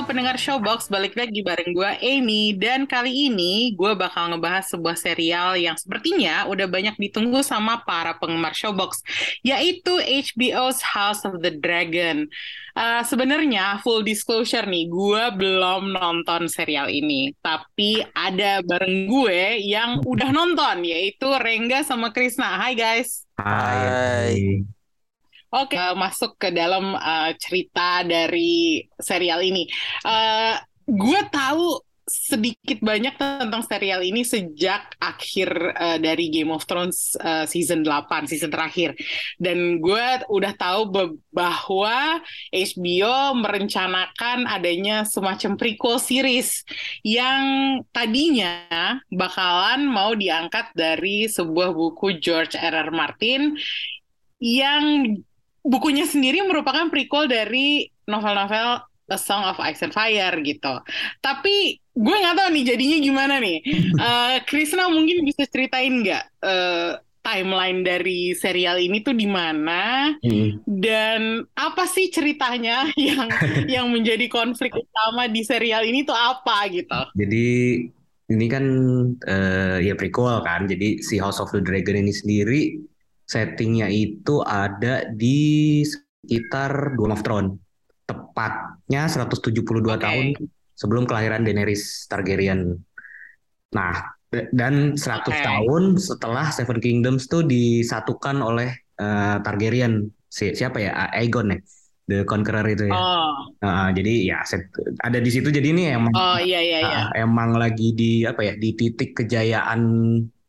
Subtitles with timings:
[0.00, 4.96] Halo pendengar Showbox, balik lagi bareng gue Amy dan kali ini gue bakal ngebahas sebuah
[4.96, 9.04] serial yang sepertinya udah banyak ditunggu sama para penggemar Showbox,
[9.44, 12.24] yaitu HBO's House of the Dragon.
[12.72, 20.00] Uh, Sebenarnya full disclosure nih, gue belum nonton serial ini, tapi ada bareng gue yang
[20.00, 22.56] udah nonton, yaitu Rengga sama Krisna.
[22.56, 23.28] Hai guys.
[23.36, 24.64] Hai.
[25.50, 29.66] Oke, uh, masuk ke dalam uh, cerita dari serial ini.
[30.06, 30.54] Uh,
[30.86, 37.46] gue tahu sedikit banyak tentang serial ini sejak akhir uh, dari Game of Thrones uh,
[37.46, 38.98] season 8, season terakhir.
[39.38, 40.90] Dan gue udah tahu
[41.30, 42.18] bahwa
[42.50, 46.66] HBO merencanakan adanya semacam prequel series
[47.06, 52.74] yang tadinya bakalan mau diangkat dari sebuah buku George R.
[52.86, 52.90] R.
[52.90, 53.54] Martin
[54.42, 55.14] yang
[55.64, 60.74] bukunya sendiri merupakan prequel dari novel-novel A Song of Ice and Fire gitu.
[61.18, 63.58] Tapi gue nggak tahu nih jadinya gimana nih.
[64.00, 70.64] Uh, Krisna mungkin bisa ceritain nggak uh, timeline dari serial ini tuh di mana hmm.
[70.64, 73.28] dan apa sih ceritanya yang
[73.68, 77.00] yang menjadi konflik utama di serial ini tuh apa gitu.
[77.12, 77.48] Jadi
[78.30, 78.64] ini kan
[79.26, 80.64] uh, ya prequel kan.
[80.64, 82.60] Jadi si House of the Dragon ini sendiri
[83.30, 87.54] settingnya itu ada di sekitar Game of Thrones.
[88.10, 90.02] Tepatnya 172 okay.
[90.02, 90.26] tahun
[90.74, 92.74] sebelum kelahiran Daenerys Targaryen.
[93.70, 93.94] Nah,
[94.50, 95.46] dan 100 okay.
[95.46, 100.10] tahun setelah Seven Kingdoms tuh disatukan oleh uh, Targaryen.
[100.26, 101.14] Si, siapa ya?
[101.14, 101.58] Aegon ya.
[102.10, 102.98] The Conqueror itu ya.
[102.98, 103.54] Oh.
[103.62, 104.42] Uh, jadi ya
[105.06, 107.00] ada di situ jadi ini emang Oh iya iya iya.
[107.14, 108.58] Uh, emang lagi di apa ya?
[108.58, 109.80] di titik kejayaan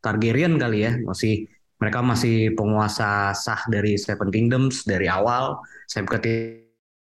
[0.02, 0.98] Targaryen kali ya.
[1.06, 1.46] Masih
[1.82, 5.58] mereka masih penguasa sah dari Seven Kingdoms dari awal
[5.90, 6.18] sampai ke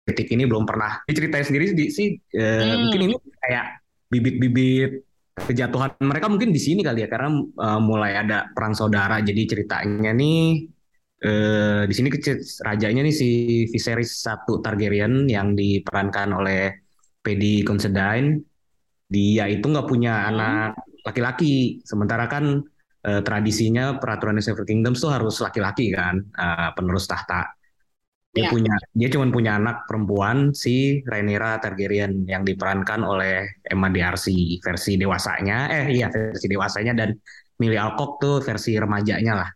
[0.04, 2.92] titik ini belum pernah diceritain sendiri sih hmm.
[2.92, 3.81] mungkin ini kayak
[4.12, 5.03] bibit-bibit
[5.36, 10.12] kejatuhan mereka mungkin di sini kali ya karena uh, mulai ada perang saudara jadi ceritanya
[10.12, 10.69] nih
[11.25, 12.09] uh, di sini
[12.60, 13.31] rajanya nih si
[13.72, 16.84] Viserys satu Targaryen yang diperankan oleh
[17.25, 18.41] Paddy Considine
[19.09, 20.28] dia itu nggak punya hmm.
[20.36, 20.70] anak
[21.06, 22.62] laki-laki sementara kan
[23.06, 27.54] uh, tradisinya peraturan Seven Kingdoms tuh harus laki-laki kan uh, penerus tahta.
[28.36, 28.52] Dia yeah.
[28.52, 35.00] punya dia cuma punya anak perempuan si Rhaenyra Targaryen yang diperankan oleh Emma D'Arcy versi
[35.00, 37.16] dewasanya eh iya versi dewasanya dan
[37.56, 39.50] Millie Alcock tuh versi remajanya lah.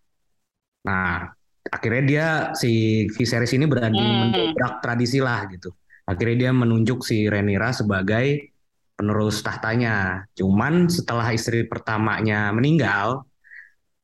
[0.89, 1.29] Nah,
[1.69, 4.17] akhirnya dia si Viserys ini berani hmm.
[4.33, 5.77] mendobrak tradisi lah gitu.
[6.09, 8.57] Akhirnya dia menunjuk si Rhaenyra sebagai
[8.97, 10.25] penerus tahtanya.
[10.33, 13.29] Cuman setelah istri pertamanya meninggal,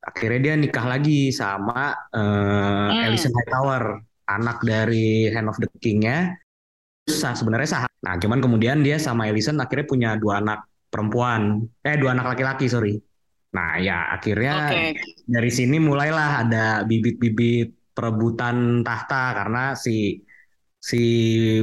[0.07, 3.05] akhirnya dia nikah lagi sama uh, hmm.
[3.11, 3.99] Alicent Hightower
[4.31, 6.31] anak dari Hand of the King-nya
[7.07, 11.99] sah sebenarnya sah nah cuman kemudian dia sama Alicent akhirnya punya dua anak perempuan eh
[11.99, 12.95] dua anak laki-laki sorry
[13.51, 14.91] nah ya akhirnya okay.
[15.27, 20.23] dari sini mulailah ada bibit-bibit perebutan tahta karena si
[20.77, 21.03] si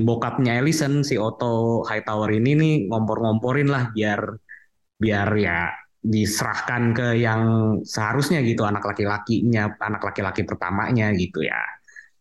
[0.04, 4.20] bokapnya Alicent si Otto Hightower ini nih ngompor-ngomporin lah biar
[5.00, 7.42] biar ya diserahkan ke yang
[7.88, 11.64] seharusnya gitu anak laki-lakinya anak laki-laki pertamanya gitu ya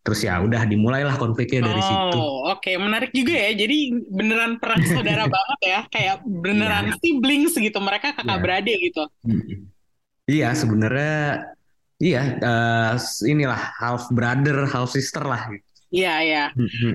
[0.03, 2.17] terus ya udah dimulailah konfliknya dari oh, situ.
[2.19, 2.75] Oh oke okay.
[2.75, 3.77] menarik juga ya jadi
[4.11, 6.99] beneran perang saudara banget ya kayak beneran yeah.
[6.99, 8.39] siblings gitu mereka kakak yeah.
[8.43, 9.03] beradik gitu.
[10.27, 11.47] Iya sebenarnya
[12.03, 15.47] iya uh, inilah half brother half sister lah.
[15.87, 16.43] Iya iya.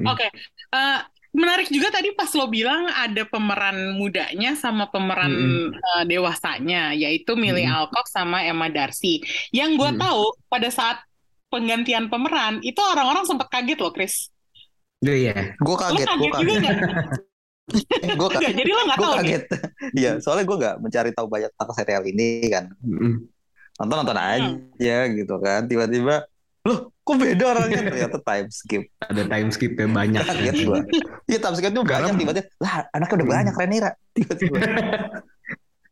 [0.04, 0.30] Oke okay.
[0.72, 0.98] uh, eh,
[1.32, 5.68] menarik juga tadi pas lo bilang ada pemeran mudanya sama pemeran mm -hmm.
[5.76, 7.78] uh, dewasanya yaitu Millie mm -hmm.
[7.84, 9.20] Alcock sama Emma Darcy.
[9.52, 10.04] Yang gue mm -hmm.
[10.08, 10.98] tahu pada saat
[11.52, 14.32] penggantian pemeran itu orang-orang sempat kaget loh, Chris.
[15.04, 15.34] Iya, iya.
[15.60, 16.06] Gue kaget.
[16.06, 16.48] Gue kaget.
[16.48, 16.70] Juga
[18.20, 18.54] gue kaget.
[18.56, 19.14] Jadi lo gak tahu.
[19.20, 19.44] kaget.
[19.98, 22.64] Iya, soalnya gue gak mencari tahu banyak tentang serial ini kan.
[22.84, 23.14] Mm -hmm.
[24.18, 25.12] Aja hmm.
[25.22, 25.70] gitu kan.
[25.70, 26.26] Tiba-tiba
[26.68, 27.80] loh kok beda orangnya?
[27.88, 28.82] Ternyata time skip.
[29.00, 30.22] Ada time skip ya banyak.
[30.22, 30.84] Kaget gua.
[31.24, 34.56] Iya time skip tuh banyak tiba-tiba lah anaknya udah banyak Renira tiba-tiba.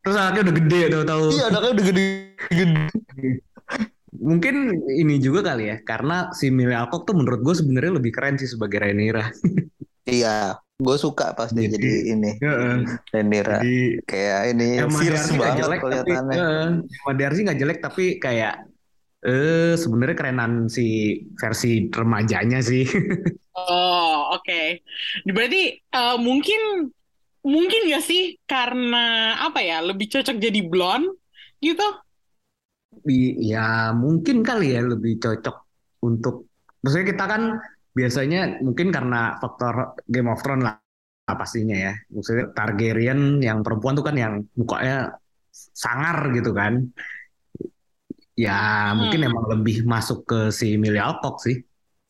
[0.05, 2.05] Terus anaknya udah gede tuh tahu iya anaknya udah gede
[2.53, 2.85] gede.
[4.17, 4.55] Mungkin
[4.97, 8.49] ini juga kali ya karena si Millie Alcock tuh menurut gue sebenarnya lebih keren sih
[8.49, 9.29] sebagai Renira
[10.09, 12.77] iya gue suka pas dia jadi, jadi ini uh,
[13.13, 13.77] Renira jadi,
[14.09, 16.37] kayak ini fierce banget kelihatannya.
[16.85, 18.65] Emma Darcy nggak jelek tapi kayak
[19.27, 22.87] Eh sebenarnya kerenan si versi remajanya sih.
[23.59, 24.47] oh oke.
[24.47, 24.87] Okay.
[25.27, 26.87] Berarti uh, mungkin
[27.43, 31.11] mungkin gak sih karena apa ya lebih cocok jadi blonde
[31.59, 31.87] gitu?
[33.43, 35.57] Ya mungkin kali ya lebih cocok
[36.07, 36.47] untuk
[36.87, 37.43] maksudnya kita kan
[37.99, 40.79] biasanya mungkin karena faktor Game of Thrones lah
[41.35, 41.95] pastinya ya.
[42.15, 45.19] Maksudnya Targaryen yang perempuan tuh kan yang mukanya
[45.51, 46.95] sangar gitu kan.
[48.37, 49.01] Ya hmm.
[49.01, 51.65] mungkin emang lebih masuk ke si Emilia Alcock sih.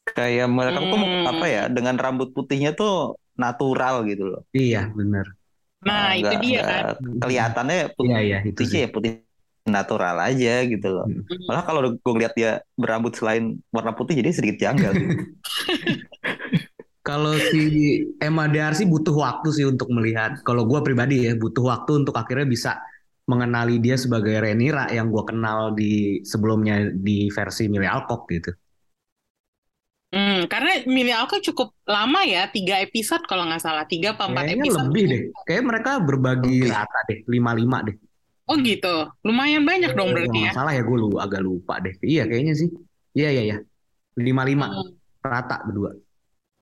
[0.06, 0.90] Kayak mereka hmm.
[0.90, 4.42] tuh apa ya dengan rambut putihnya tuh natural gitu loh.
[4.50, 5.30] Iya benar.
[5.86, 6.84] Nah, nah itu dia kan.
[7.22, 9.22] Kelihatannya putih, iya, iya, itu sih ya putih
[9.66, 11.06] natural aja gitu loh.
[11.06, 11.46] Hmm.
[11.46, 14.94] Malah kalau gue lihat dia berambut selain warna putih jadi sedikit janggal.
[17.06, 17.62] kalau si
[18.18, 20.42] Emma Darcy butuh waktu sih untuk melihat.
[20.42, 22.82] Kalau gue pribadi ya butuh waktu untuk akhirnya bisa
[23.26, 28.54] mengenali dia sebagai Renira yang gue kenal di sebelumnya di versi Millie Alcock gitu.
[30.14, 34.54] Hmm, karena Millie Alcock cukup lama ya, tiga episode kalau nggak salah, tiga apa empat
[34.54, 34.86] episode.
[34.88, 37.98] lebih deh, kayak mereka berbagi rata deh, lima lima deh.
[38.46, 40.52] Oh gitu, lumayan banyak dong berarti ya.
[40.54, 41.98] Salah ya, gue lu agak lupa deh.
[41.98, 42.70] Iya kayaknya sih,
[43.18, 43.56] iya iya iya,
[44.22, 45.26] lima lima hmm.
[45.26, 45.98] rata berdua.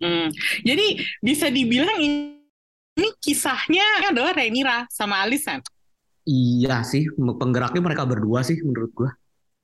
[0.00, 0.32] Hmm.
[0.64, 2.40] Jadi bisa dibilang ini,
[2.96, 5.60] ini kisahnya adalah Renira sama Alisan.
[6.24, 9.12] Iya sih, penggeraknya mereka berdua sih menurut gua.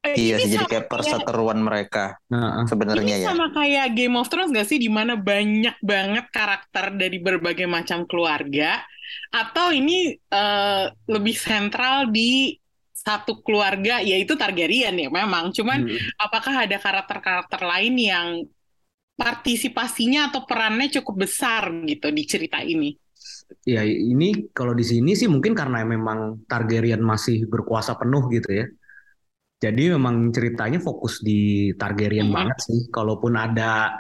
[0.01, 3.37] Eh, iya sih, jadi kayak perseteruan mereka uh, sebenarnya ya.
[3.37, 8.09] sama kayak Game of Thrones gak sih, di mana banyak banget karakter dari berbagai macam
[8.09, 8.81] keluarga,
[9.29, 12.57] atau ini uh, lebih sentral di
[12.97, 15.53] satu keluarga, yaitu Targaryen ya memang.
[15.53, 16.17] Cuman hmm.
[16.17, 18.29] apakah ada karakter-karakter lain yang
[19.21, 22.97] partisipasinya atau perannya cukup besar gitu di cerita ini?
[23.65, 28.67] Ya ini kalau di sini sih mungkin karena memang Targaryen masih berkuasa penuh gitu ya.
[29.61, 32.37] Jadi memang ceritanya fokus di Targaryen hmm.
[32.37, 32.81] banget sih.
[32.89, 33.93] Kalaupun ada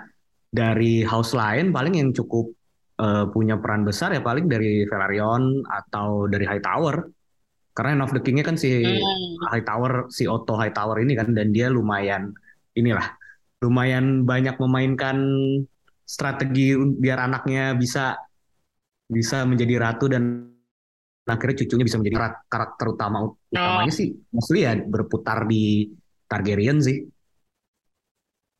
[0.48, 2.48] dari house lain paling yang cukup
[2.98, 7.04] uh, punya peran besar ya paling dari Velaryon atau dari Hightower.
[7.70, 9.52] Karena End of the King-nya kan si hmm.
[9.52, 12.32] Hightower, si Otto Hightower ini kan dan dia lumayan
[12.74, 13.04] inilah
[13.60, 15.20] lumayan banyak memainkan
[16.08, 18.16] strategi biar anaknya bisa
[19.10, 20.46] bisa menjadi ratu dan
[21.26, 22.16] akhirnya cucunya bisa menjadi
[22.46, 23.98] karakter utama utamanya oh.
[23.98, 25.90] sih mostly ya berputar di
[26.30, 27.02] Targaryen sih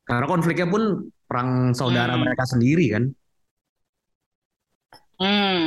[0.07, 2.23] karena konfliknya pun perang saudara hmm.
[2.27, 3.05] mereka sendiri kan
[5.23, 5.63] hmm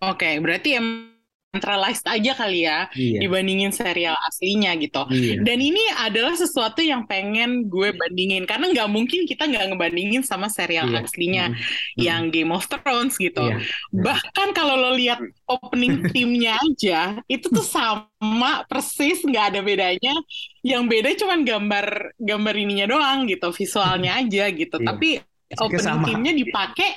[0.00, 0.40] oke okay.
[0.40, 1.15] berarti yang
[1.56, 3.24] centralized aja kali ya iya.
[3.24, 5.08] dibandingin serial aslinya gitu.
[5.08, 5.40] Iya.
[5.40, 10.52] Dan ini adalah sesuatu yang pengen gue bandingin karena nggak mungkin kita nggak ngebandingin sama
[10.52, 11.00] serial iya.
[11.00, 11.56] aslinya mm.
[11.96, 13.40] yang Game of Thrones gitu.
[13.40, 13.64] Iya.
[13.94, 20.14] Bahkan kalau lo lihat opening timnya aja itu tuh sama persis nggak ada bedanya.
[20.60, 21.86] Yang beda cuman gambar
[22.20, 24.76] gambar ininya doang gitu, visualnya aja gitu.
[24.76, 24.86] Iya.
[24.92, 25.08] Tapi
[25.56, 26.90] opening timnya dipakai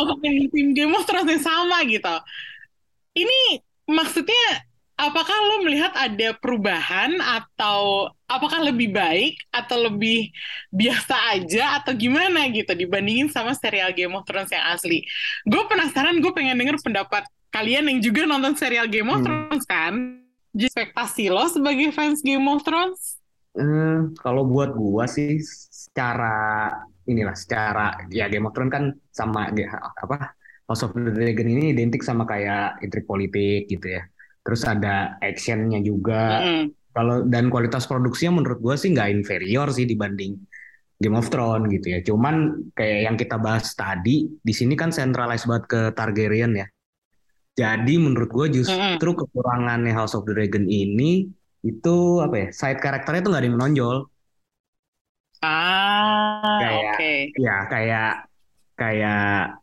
[0.00, 2.16] opening tim Game of Thrones yang sama gitu.
[3.18, 4.68] Ini maksudnya
[4.98, 10.34] apakah lo melihat ada perubahan atau apakah lebih baik atau lebih
[10.74, 15.06] biasa aja atau gimana gitu dibandingin sama serial Game of Thrones yang asli?
[15.46, 17.24] Gue penasaran, gue pengen denger pendapat
[17.54, 19.24] kalian yang juga nonton serial Game of hmm.
[19.24, 19.94] Thrones kan?
[20.52, 23.22] Ekspektasi lo sebagai fans Game of Thrones?
[23.54, 25.38] Hmm, kalau buat gue sih
[25.70, 26.68] secara
[27.08, 30.37] inilah secara ya Game of Thrones kan sama apa
[30.68, 34.04] House of the Dragon ini identik sama kayak intrik politik gitu ya.
[34.44, 36.44] Terus ada actionnya juga.
[36.44, 36.64] Mm.
[36.92, 40.36] Kalau dan kualitas produksinya menurut gue sih nggak inferior sih dibanding
[41.00, 42.04] Game of Thrones gitu ya.
[42.04, 46.66] Cuman kayak yang kita bahas tadi, di sini kan centralized banget ke Targaryen ya.
[47.58, 49.18] Jadi menurut gue justru mm.
[49.24, 51.32] kekurangannya House of the Dragon ini
[51.64, 53.96] itu apa ya side karakternya tuh nggak ada yang menonjol.
[55.38, 57.18] Ah, kayak okay.
[57.38, 58.12] ya kayak
[58.74, 59.57] kayak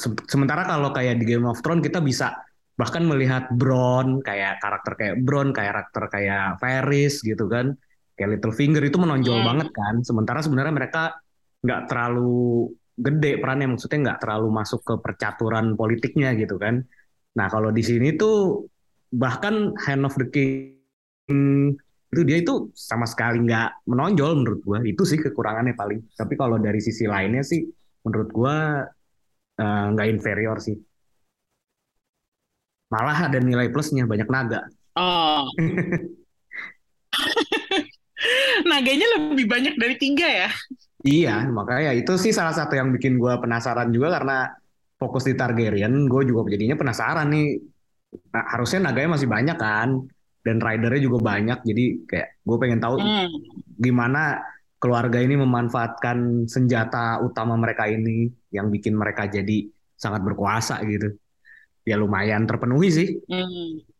[0.00, 2.32] sementara kalau kayak di Game of Thrones kita bisa
[2.72, 7.76] bahkan melihat Bron kayak karakter kayak Bron kayak karakter kayak Varys gitu kan.
[8.16, 9.48] Kayak Littlefinger itu menonjol hmm.
[9.48, 9.94] banget kan.
[10.04, 11.16] Sementara sebenarnya mereka
[11.62, 16.84] nggak terlalu gede perannya maksudnya nggak terlalu masuk ke percaturan politiknya gitu kan.
[17.36, 18.68] Nah kalau di sini tuh
[19.12, 21.76] bahkan Hand of the King
[22.12, 24.78] itu dia itu sama sekali nggak menonjol menurut gua.
[24.84, 26.12] Itu sih kekurangannya paling.
[26.12, 27.64] Tapi kalau dari sisi lainnya sih
[28.04, 28.84] menurut gua
[29.92, 30.76] nggak uh, inferior sih.
[32.92, 34.68] Malah ada nilai plusnya banyak naga.
[34.98, 35.48] Oh.
[38.70, 40.48] Naganya lebih banyak dari tiga ya?
[41.02, 44.54] Iya, makanya itu sih salah satu yang bikin gue penasaran juga karena
[45.00, 47.58] fokus di Targaryen, gue juga jadinya penasaran nih.
[48.30, 49.90] Nah, harusnya naganya masih banyak kan.
[50.42, 53.30] dan ridernya juga banyak jadi kayak gue pengen tahu hmm.
[53.78, 54.42] gimana
[54.82, 61.14] keluarga ini memanfaatkan senjata utama mereka ini yang bikin mereka jadi sangat berkuasa gitu
[61.86, 63.92] ya lumayan terpenuhi sih hmm.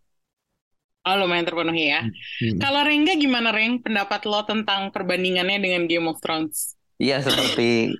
[1.03, 2.07] Oh lumayan terpenuhi ya.
[2.07, 2.63] Hmm.
[2.63, 6.79] Kalau Rengga gimana Reng pendapat lo tentang perbandingannya dengan Game of Thrones?
[7.03, 7.99] Iya seperti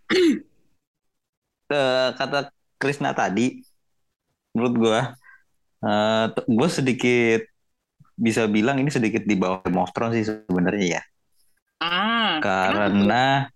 [1.75, 3.59] uh, kata Krisna tadi,
[4.55, 5.01] menurut gue,
[5.83, 7.43] uh, gue sedikit
[8.15, 11.03] bisa bilang ini sedikit di bawah Game of Thrones sih sebenarnya ya.
[11.83, 12.39] Ah.
[12.39, 13.51] Karena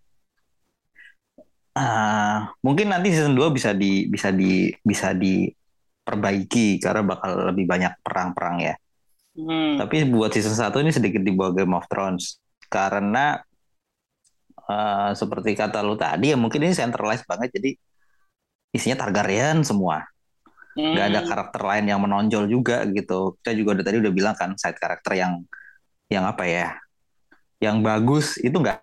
[1.78, 8.02] uh, mungkin nanti season 2 bisa di bisa di bisa diperbaiki karena bakal lebih banyak
[8.02, 8.74] perang-perang ya.
[9.38, 9.78] Hmm.
[9.78, 13.38] Tapi buat season 1 ini sedikit di bawah Game of Thrones karena
[14.66, 17.78] uh, seperti kata lu tadi ya mungkin ini centralized banget jadi
[18.74, 20.02] isinya Targaryen semua.
[20.76, 20.92] Hmm.
[20.92, 23.38] Gak ada karakter lain yang menonjol juga gitu.
[23.40, 25.46] Kita juga udah tadi udah bilang kan side karakter yang
[26.12, 26.76] yang apa ya?
[27.62, 28.78] Yang bagus itu nggak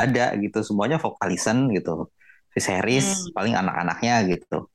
[0.00, 0.58] ada gitu.
[0.64, 2.08] Semuanya vokalisan gitu.
[2.50, 3.32] Viserys hmm.
[3.34, 4.66] paling anak-anaknya gitu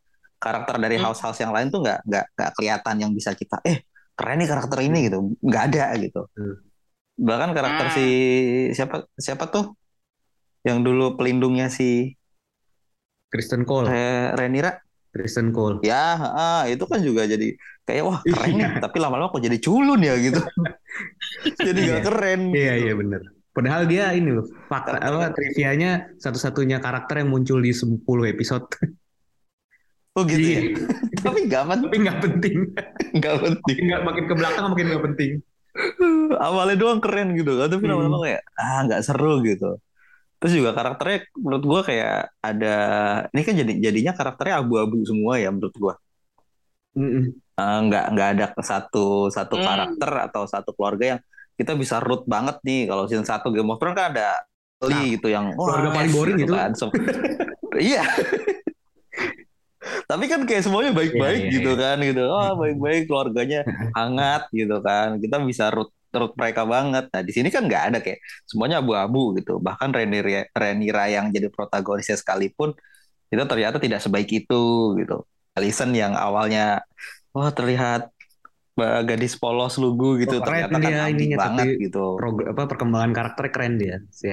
[0.45, 1.05] karakter dari hmm.
[1.09, 3.81] house-house yang lain tuh nggak nggak nggak kelihatan yang bisa kita eh
[4.15, 6.55] keren nih karakter ini gitu nggak ada gitu hmm.
[7.17, 8.73] bahkan karakter si ah.
[8.77, 9.73] siapa siapa tuh
[10.61, 12.13] yang dulu pelindungnya si
[13.33, 14.05] Kristen Cole Re
[14.37, 14.77] Renira
[15.09, 18.81] Kristen Cole ya ah, itu kan juga jadi kayak wah keren nih iya.
[18.81, 20.41] tapi lama-lama kok jadi culun ya gitu
[21.69, 22.07] jadi nggak iya.
[22.09, 23.21] keren iya iya bener
[23.55, 28.03] Padahal dia ini loh, fakta apa trivianya satu-satunya karakter yang muncul di 10
[28.35, 28.67] episode.
[30.15, 30.63] Oh gitu ya?
[30.63, 30.79] iya.
[30.79, 30.87] ya?
[31.27, 31.91] Tapi gak penting.
[31.91, 32.57] Tapi gak penting.
[33.19, 33.77] gak penting.
[33.91, 35.31] Gak makin ke belakang makin gak penting.
[36.39, 37.91] Awalnya doang keren gitu kan, tapi hmm.
[37.91, 39.75] lama-lama kayak ah nggak seru gitu.
[40.39, 42.75] Terus juga karakternya menurut gue kayak ada
[43.35, 45.93] ini kan jadi jadinya karakternya abu-abu semua ya menurut gue.
[46.95, 49.63] Mm uh, nggak nggak ada satu satu mm.
[49.63, 51.19] karakter atau satu keluarga yang
[51.55, 52.91] kita bisa root banget nih.
[52.91, 54.43] Kalau season satu Game of Thrones kan ada
[54.83, 56.59] Lee nah, gitu yang keluarga paling boring gitu, gitu.
[56.59, 56.71] kan.
[56.75, 56.91] So,
[57.79, 58.03] iya.
[60.09, 61.81] Tapi kan kayak semuanya baik-baik yeah, yeah, gitu yeah.
[61.81, 62.23] kan gitu.
[62.27, 63.61] Oh baik-baik keluarganya
[63.97, 65.17] hangat gitu kan.
[65.23, 67.07] Kita bisa root root mereka banget.
[67.09, 69.63] Nah di sini kan nggak ada kayak semuanya abu-abu gitu.
[69.63, 72.75] Bahkan Renira Renira yang jadi protagonisnya sekalipun
[73.31, 74.63] itu ternyata tidak sebaik itu
[75.01, 76.83] gitu Alison yang awalnya
[77.31, 78.11] wah terlihat
[79.07, 80.39] gadis polos lugu gitu.
[80.39, 82.19] oh, ternyata kan dia ininya, banget gitu.
[82.19, 84.27] apa perkembangan karakter keren dia si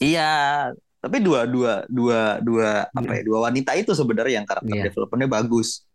[0.00, 4.84] Iya, tapi dua dua dua dua apa ya dua wanita itu sebenarnya yang karakter yeah.
[4.90, 5.86] developmentnya bagus.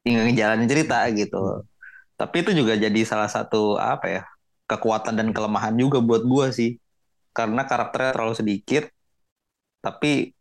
[0.00, 1.42] Tinggal ngejalanin cerita gitu.
[1.42, 1.66] Hmm.
[2.14, 4.22] tapi itu juga jadi salah satu apa ya
[4.70, 6.78] kekuatan dan kelemahan juga buat gua sih.
[7.34, 8.86] Karena karakternya terlalu sedikit
[9.82, 10.32] tapi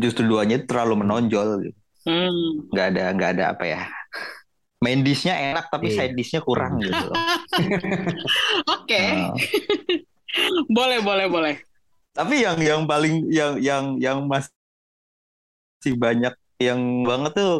[0.00, 2.70] justru duanya terlalu menonjol gitu hmm.
[2.72, 3.82] nggak ada nggak ada apa ya
[4.80, 5.96] main dishnya enak tapi yeah.
[6.08, 7.16] side dishnya kurang gitu oke
[8.64, 9.28] okay.
[9.28, 9.34] uh.
[10.76, 11.54] boleh boleh boleh
[12.16, 14.50] tapi yang yang paling yang yang yang masih
[15.96, 17.54] banyak yang banget tuh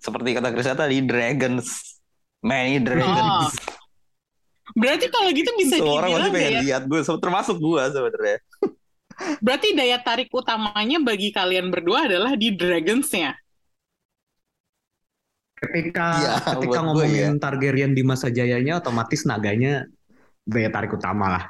[0.00, 2.00] seperti kata Chris tadi dragons
[2.40, 3.78] many dragons oh.
[4.74, 6.60] berarti kalau gitu bisa Semua orang masih pengen ya?
[6.64, 8.38] lihat gue termasuk gue sebenarnya
[9.44, 13.36] berarti daya tarik utamanya bagi kalian berdua adalah di dragonsnya
[15.60, 17.40] ketika ya, ketika ngomongin ya.
[17.40, 19.84] Targaryen di masa jayanya otomatis naganya
[20.48, 21.44] daya tarik utama lah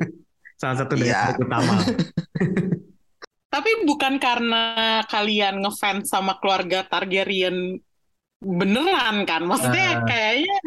[0.60, 1.34] salah satu dari yeah.
[1.38, 1.74] utama.
[3.54, 7.80] Tapi bukan karena kalian ngefans sama keluarga Targaryen
[8.44, 9.48] beneran kan?
[9.48, 10.58] Maksudnya uh, kayaknya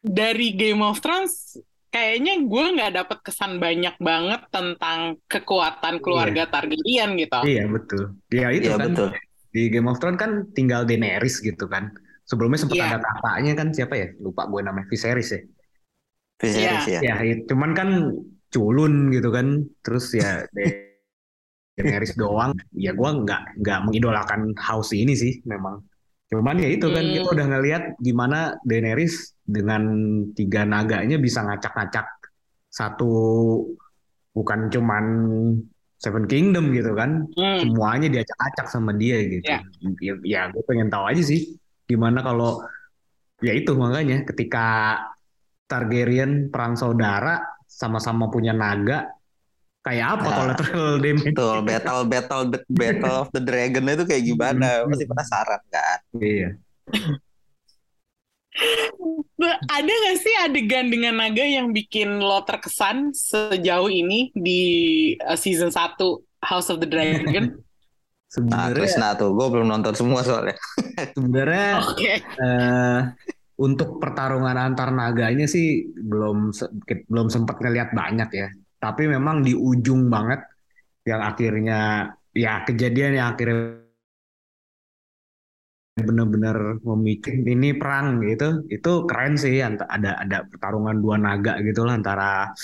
[0.00, 1.60] dari Game of Thrones
[1.92, 6.52] kayaknya gue nggak dapet kesan banyak banget tentang kekuatan keluarga iya.
[6.52, 7.38] Targaryen gitu.
[7.44, 8.02] Iya betul.
[8.32, 8.88] Iya itu iya, kan.
[8.94, 9.08] Betul.
[9.52, 11.92] Di Game of Thrones kan tinggal Daenerys gitu kan.
[12.28, 12.92] Sebelumnya sempat yeah.
[12.92, 14.08] ada kakaknya kan siapa ya?
[14.20, 15.40] Lupa gue namanya Viserys ya.
[16.36, 17.00] Viserys yeah.
[17.00, 17.14] ya.
[17.24, 17.88] Ya, cuman kan
[18.52, 20.44] culun gitu kan terus ya
[21.78, 25.78] Daenerys doang ya gue nggak nggak mengidolakan house ini sih memang
[26.28, 27.14] cuman ya itu kan hmm.
[27.14, 29.82] kita udah ngelihat gimana Daenerys dengan
[30.34, 32.04] tiga naganya bisa ngacak-ngacak
[32.68, 33.12] satu
[34.34, 35.04] bukan cuman
[35.98, 37.58] Seven Kingdom gitu kan hmm.
[37.64, 39.62] semuanya diacak-acak sama dia gitu yeah.
[40.02, 41.56] ya, ya gue pengen tahu aja sih
[41.88, 42.60] gimana kalau
[43.40, 44.66] ya itu makanya ketika
[45.68, 49.08] Targaryen perang saudara sama-sama punya naga
[49.84, 54.24] kayak apa nah, collateral damage betul battle battle the battle of the dragon itu kayak
[54.24, 54.84] gimana?
[54.84, 55.98] Pasti penasaran kan?
[56.20, 56.48] Iya.
[59.70, 64.62] Ada gak sih adegan dengan naga yang bikin lo terkesan sejauh ini di
[65.22, 65.94] uh, season 1
[66.42, 67.54] House of the Dragon?
[68.28, 70.56] Sebenarnya nah, tuh, gue belum nonton semua soalnya.
[71.16, 72.20] Sebenarnya okay.
[72.36, 73.00] uh,
[73.56, 76.52] untuk pertarungan antar naganya sih belum
[77.08, 78.48] belum sempat ngelihat banyak ya.
[78.76, 80.44] Tapi memang di ujung banget
[81.08, 83.80] yang akhirnya ya kejadian yang akhirnya
[85.98, 91.98] benar-benar memicu ini perang gitu itu keren sih ada ada pertarungan dua naga gitu lah
[91.98, 92.54] antara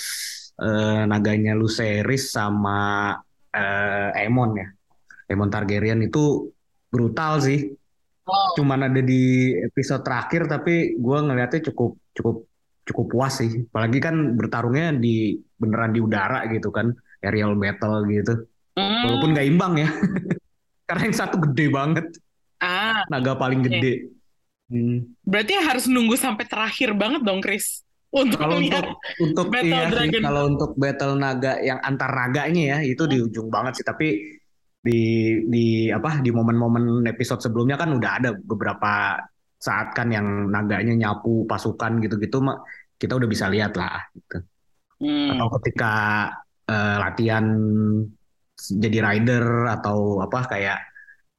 [0.55, 3.11] eh, naganya Lucerys sama
[3.51, 4.67] eh, Aemon ya
[5.29, 6.51] Aemon Targaryen itu
[6.89, 7.69] brutal sih
[8.25, 8.49] oh.
[8.57, 12.45] cuman ada di episode terakhir tapi gue ngelihatnya cukup cukup
[12.85, 16.93] cukup puas sih apalagi kan bertarungnya di beneran di udara gitu kan
[17.25, 18.45] aerial battle gitu
[18.77, 19.01] mm.
[19.09, 19.89] walaupun nggak imbang ya
[20.87, 22.05] karena yang satu gede banget
[22.63, 23.69] Ah, naga paling okay.
[23.69, 23.93] gede.
[24.71, 24.97] Hmm.
[25.21, 27.83] Berarti harus nunggu sampai terakhir banget dong, Chris.
[28.15, 28.85] Untuk kalau untuk
[29.19, 30.21] untuk Battle iya Dragon.
[30.23, 33.27] Sih, kalau untuk battle naga yang antar naganya ya itu di hmm.
[33.27, 33.85] ujung banget sih.
[33.85, 34.07] Tapi
[34.85, 35.01] di
[35.49, 39.17] di apa di momen-momen episode sebelumnya kan udah ada beberapa
[39.57, 42.37] saat kan yang naganya nyapu pasukan gitu-gitu
[43.01, 44.45] kita udah bisa lihat lah gitu.
[45.01, 45.33] Hmm.
[45.33, 45.93] Atau ketika
[46.69, 47.45] uh, latihan
[48.55, 50.79] jadi rider atau apa kayak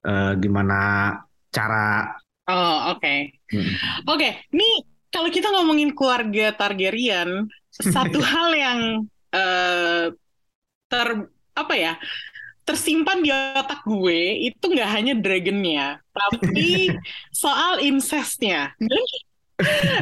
[0.05, 1.15] uh, gimana
[1.55, 3.03] cara Oh, oke.
[3.03, 3.35] Okay.
[3.51, 3.75] Hmm.
[4.07, 4.33] Oke, okay.
[4.55, 7.51] nih kalau kita ngomongin keluarga Targaryen,
[7.95, 8.81] satu hal yang
[9.35, 10.15] uh,
[10.87, 11.09] ter
[11.59, 11.99] apa ya?
[12.67, 16.91] Tersimpan di otak gue itu nggak hanya dragonnya, tapi
[17.31, 18.75] soal incestnya.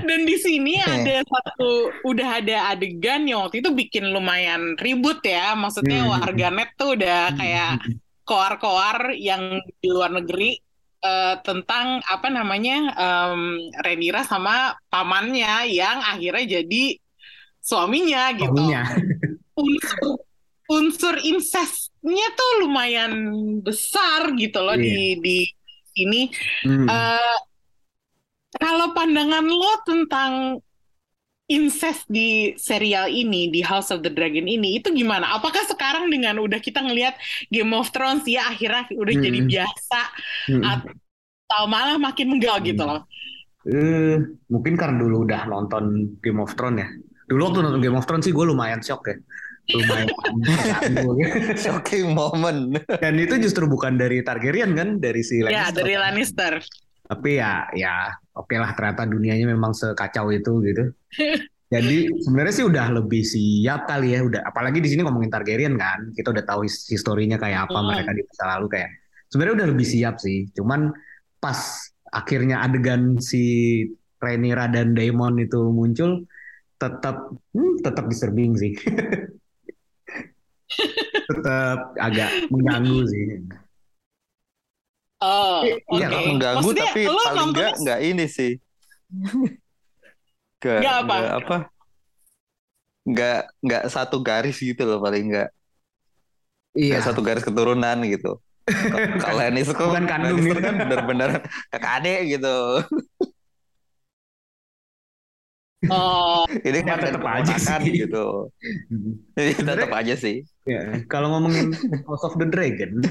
[0.03, 5.55] Dan di sini ada satu, udah ada adegan yang waktu itu bikin lumayan ribut ya.
[5.55, 6.11] Maksudnya hmm.
[6.11, 10.57] warganet tuh udah kayak hmm koar-koar yang di luar negeri
[11.05, 16.85] uh, tentang apa namanya um, Renira sama pamannya yang akhirnya jadi
[17.61, 18.57] suaminya gitu.
[18.57, 18.83] Suaminya.
[19.55, 20.19] unsur
[20.71, 23.13] unsur incestnya tuh lumayan
[23.61, 24.85] besar gitu loh yeah.
[24.85, 25.21] di iya.
[25.21, 25.39] di
[25.95, 26.23] ini.
[26.67, 26.87] Hmm.
[26.91, 27.39] Uh,
[28.59, 30.33] kalau pandangan lo tentang
[31.45, 35.37] incest di serial ini di House of the Dragon ini itu gimana?
[35.37, 37.19] Apakah sekarang dengan udah kita ngelihat
[37.53, 39.25] Game of Thrones ya akhirnya udah hmm.
[39.25, 40.01] jadi biasa
[40.49, 40.63] hmm.
[40.65, 42.69] atau malah makin menggal gitu hmm.
[42.73, 43.01] gitu loh?
[43.65, 44.17] Uh,
[44.53, 46.89] mungkin karena dulu udah nonton Game of Thrones ya.
[47.29, 49.17] Dulu waktu nonton Game of Thrones sih gue lumayan shock ya.
[49.65, 50.09] Lumayan
[51.65, 52.77] shocking moment.
[53.01, 55.57] Dan itu justru bukan dari Targaryen kan, dari si ya, Lannister.
[55.57, 56.53] Ya, dari Lannister
[57.05, 60.85] tapi ya ya oke okay lah ternyata dunianya memang sekacau itu gitu
[61.69, 66.17] jadi sebenarnya sih udah lebih siap kali ya udah apalagi di sini ngomongin Targaryen kan
[66.17, 67.87] kita udah tahu historinya kayak apa hmm.
[67.93, 68.91] mereka di masa lalu kayak
[69.29, 70.89] sebenarnya udah lebih siap sih cuman
[71.41, 71.61] pas
[72.09, 73.45] akhirnya adegan si
[74.25, 76.25] Rhaenyra dan Daemon itu muncul
[76.81, 78.73] tetap hmm, tetap disturbing sih
[81.29, 83.25] tetap agak mengganggu sih
[85.25, 86.25] Oh, iya okay.
[86.29, 88.53] mengganggu Maksudnya, tapi paling enggak enggak ini sih.
[90.61, 91.15] Ke, enggak apa?
[91.17, 91.57] Enggak apa?
[93.09, 95.49] Enggak enggak satu garis gitu loh paling enggak.
[96.77, 97.01] Iya.
[97.01, 98.37] Enggak satu garis keturunan gitu.
[99.25, 101.31] Kalau ini kok bukan kandung gitu kan benar-benar
[101.73, 102.57] kakak adik gitu.
[105.91, 108.49] Oh, ini kan tetap aja sih gitu.
[109.37, 110.45] Tetap aja sih.
[110.65, 111.75] Ya, kalau ngomongin
[112.09, 113.05] House of the Dragon,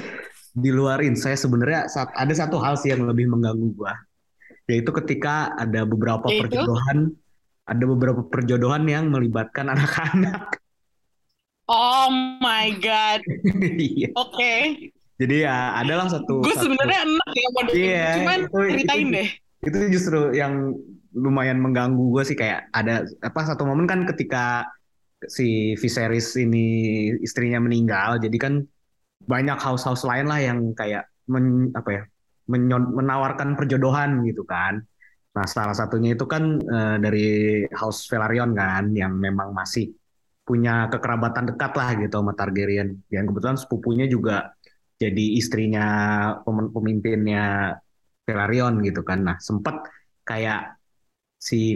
[0.53, 3.93] di luarin saya sebenarnya ada satu hal sih yang lebih mengganggu gua
[4.67, 6.47] yaitu ketika ada beberapa Yaitu?
[6.47, 7.11] perjodohan
[7.63, 10.59] ada beberapa perjodohan yang melibatkan anak-anak.
[11.71, 12.11] Oh
[12.43, 13.23] my god.
[13.79, 14.11] Iya.
[14.19, 14.35] Oke.
[14.35, 14.59] Okay.
[15.15, 16.43] Jadi ya adalah satu.
[16.43, 19.29] Gue sebenarnya enak ya mau iya, cuman itu, ceritain itu, deh.
[19.63, 20.75] Itu justru yang
[21.13, 24.65] lumayan mengganggu gue sih kayak ada apa satu momen kan ketika
[25.23, 28.53] si Viserys ini istrinya meninggal jadi kan
[29.23, 32.03] banyak house-house lain lah yang kayak men, apa ya
[32.47, 34.83] menyon, menawarkan perjodohan gitu kan.
[35.33, 39.95] Nah salah satunya itu kan uh, dari House Velaryon kan yang memang masih
[40.43, 43.01] punya kekerabatan dekat lah gitu sama Targaryen.
[43.07, 44.53] Yang kebetulan sepupunya juga
[44.99, 45.87] jadi istrinya
[46.45, 47.77] pemimpinnya
[48.27, 49.23] Velaryon gitu kan.
[49.23, 49.87] Nah sempat
[50.27, 50.82] kayak
[51.43, 51.75] si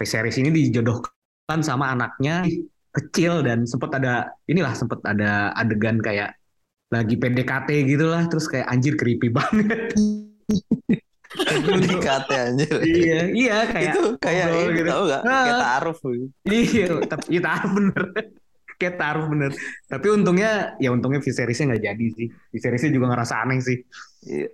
[0.00, 2.48] Viserys ini dijodohkan sama anaknya
[2.96, 6.32] kecil dan sempat ada inilah sempat ada adegan kayak
[6.88, 9.92] lagi PDKT gitu lah terus kayak anjir creepy banget.
[11.34, 12.74] PDKT anjir.
[12.80, 14.88] Iya iya kayak itu kayak ini gitu.
[14.88, 15.44] tau gak ah.
[15.44, 15.96] kayak taruh
[16.46, 18.04] iya tapi ya taruh bener.
[18.74, 19.54] Kayak taruh bener.
[19.86, 22.26] Tapi untungnya ya untungnya Viserysnya nggak jadi sih.
[22.50, 23.78] Viserysnya juga ngerasa aneh sih.
[24.26, 24.48] Iya.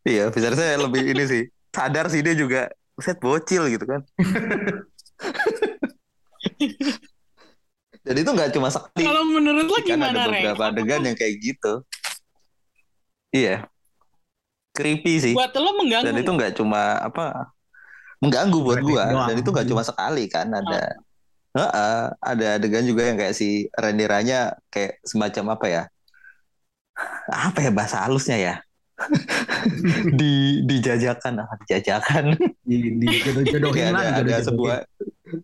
[0.00, 1.42] Iya Viserysnya lebih ini sih.
[1.68, 4.00] Sadar sih dia juga set bocil gitu kan
[8.04, 9.00] Dan itu nggak cuma sekali.
[9.00, 11.80] Kalau menurut lo kan gimana, Ada beberapa adegan yang kayak gitu.
[13.32, 13.64] Iya.
[14.76, 15.32] Creepy sih.
[15.32, 16.12] Buat lo mengganggu.
[16.12, 17.54] Dan itu nggak cuma apa
[18.24, 20.96] mengganggu buat gua dan itu gak cuma sekali kan ada
[21.52, 21.60] oh.
[21.60, 25.82] uh, uh, ada adegan juga yang kayak si renderanya kayak semacam apa ya
[27.28, 28.54] apa ya bahasa halusnya ya
[30.20, 32.24] di dijajakan apa dijajakan.
[32.64, 33.08] Di, di
[33.44, 34.88] jodohin ada, ada sebuah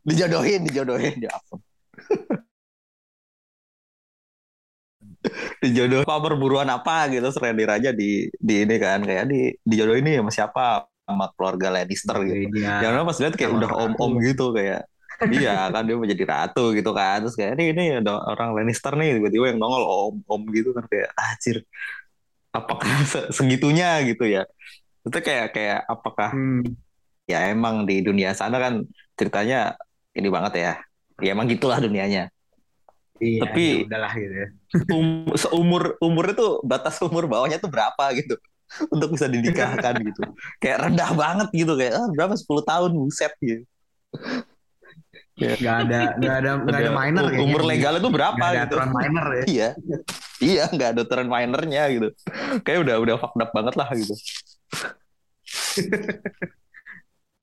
[0.08, 1.36] dijodohin dijodohin ya
[5.62, 7.08] dijodoh apa perburuan apa?
[7.12, 10.64] gitu Randy aja di di ini kan kayak di dijodohin ini sama siapa?
[11.04, 12.54] Sama keluarga Lannister gitu.
[12.62, 12.86] Ya.
[12.86, 14.86] Yang pas lihat kayak udah om-om gitu kayak
[15.28, 17.26] iya kan dia mau jadi ratu gitu kan.
[17.26, 21.10] Terus kayak ini ini ada orang Lannister nih tiba-tiba yang nongol om-om gitu kan kayak
[21.18, 21.66] acir
[22.50, 22.90] apakah
[23.36, 24.46] segitunya gitu ya
[25.06, 26.76] itu kayak kayak apakah hmm.
[27.24, 28.84] ya emang di dunia sana kan
[29.16, 29.78] ceritanya
[30.12, 30.72] ini banget ya
[31.20, 32.28] ya emang gitulah dunianya
[33.20, 34.48] Iya, tapi ya udahlah gitu ya.
[34.96, 38.32] um, seumur umur itu batas umur bawahnya tuh berapa gitu
[38.94, 40.24] untuk bisa dinikahkan gitu.
[40.56, 43.62] Kayak rendah banget gitu kayak ah, berapa 10 tahun buset gitu.
[45.36, 45.52] Ya.
[45.60, 47.44] Gak ada gak ada gak ada minor kayaknya.
[47.44, 48.74] Umur legal itu berapa gak ada gitu.
[48.80, 49.44] Aturan minor ya.
[49.44, 49.70] iya.
[50.50, 52.08] Iya, nggak ada aturan minornya gitu.
[52.64, 54.14] Kayak udah udah fucked up banget lah gitu.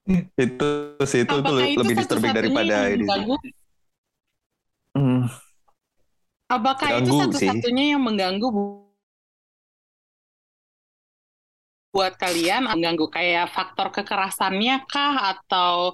[0.40, 0.70] itu
[1.04, 3.06] sih itu tuh lebih disturbing daripada ini.
[4.98, 5.30] Hmm.
[6.48, 8.48] Apakah itu satu-satunya yang mengganggu
[11.92, 12.72] buat kalian?
[12.72, 15.94] Mengganggu kayak faktor kekerasannya kah atau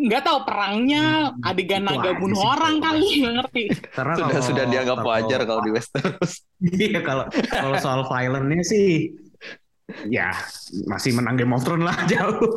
[0.00, 3.62] nggak tahu perangnya hmm, adegan naga bunuh orang kali nggak ngerti.
[3.92, 6.32] Karena sudah kalau, sudah dianggap kalau, wajar kalau di Westeros.
[6.60, 9.12] Iya kalau kalau soal violentnya sih
[10.08, 10.32] ya
[10.88, 12.50] masih menang Game of Thrones lah jauh.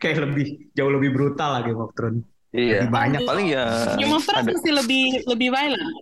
[0.00, 2.24] Kayak lebih jauh lebih brutal lah Game of Thrones.
[2.54, 2.86] Iya.
[2.86, 3.66] Lebih banyak paling ya.
[4.00, 5.92] Game of Thrones masih lebih lebih violent.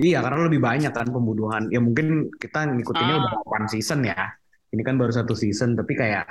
[0.00, 1.68] Iya, karena lebih banyak kan pembunuhan.
[1.68, 3.20] Ya mungkin kita ngikutinnya ah.
[3.20, 4.32] udah one season ya.
[4.72, 6.24] Ini kan baru satu season, tapi kayak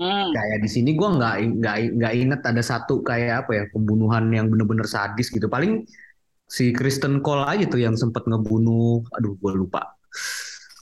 [0.00, 0.32] hmm.
[0.32, 4.48] kayak di sini gue nggak nggak nggak inget ada satu kayak apa ya pembunuhan yang
[4.48, 5.46] bener-bener sadis gitu.
[5.46, 5.84] Paling
[6.48, 9.04] si Kristen Cole aja tuh yang sempat ngebunuh.
[9.20, 10.00] Aduh, gue lupa.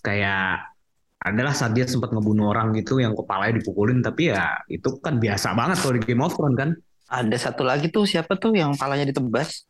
[0.07, 0.71] Kayak
[1.19, 5.51] adalah saat dia sempat ngebunuh orang gitu yang kepalanya dipukulin tapi ya itu kan biasa
[5.51, 6.71] banget kalau di Game of Thrones kan
[7.09, 9.65] ada satu lagi tuh siapa tuh yang palanya ditebas?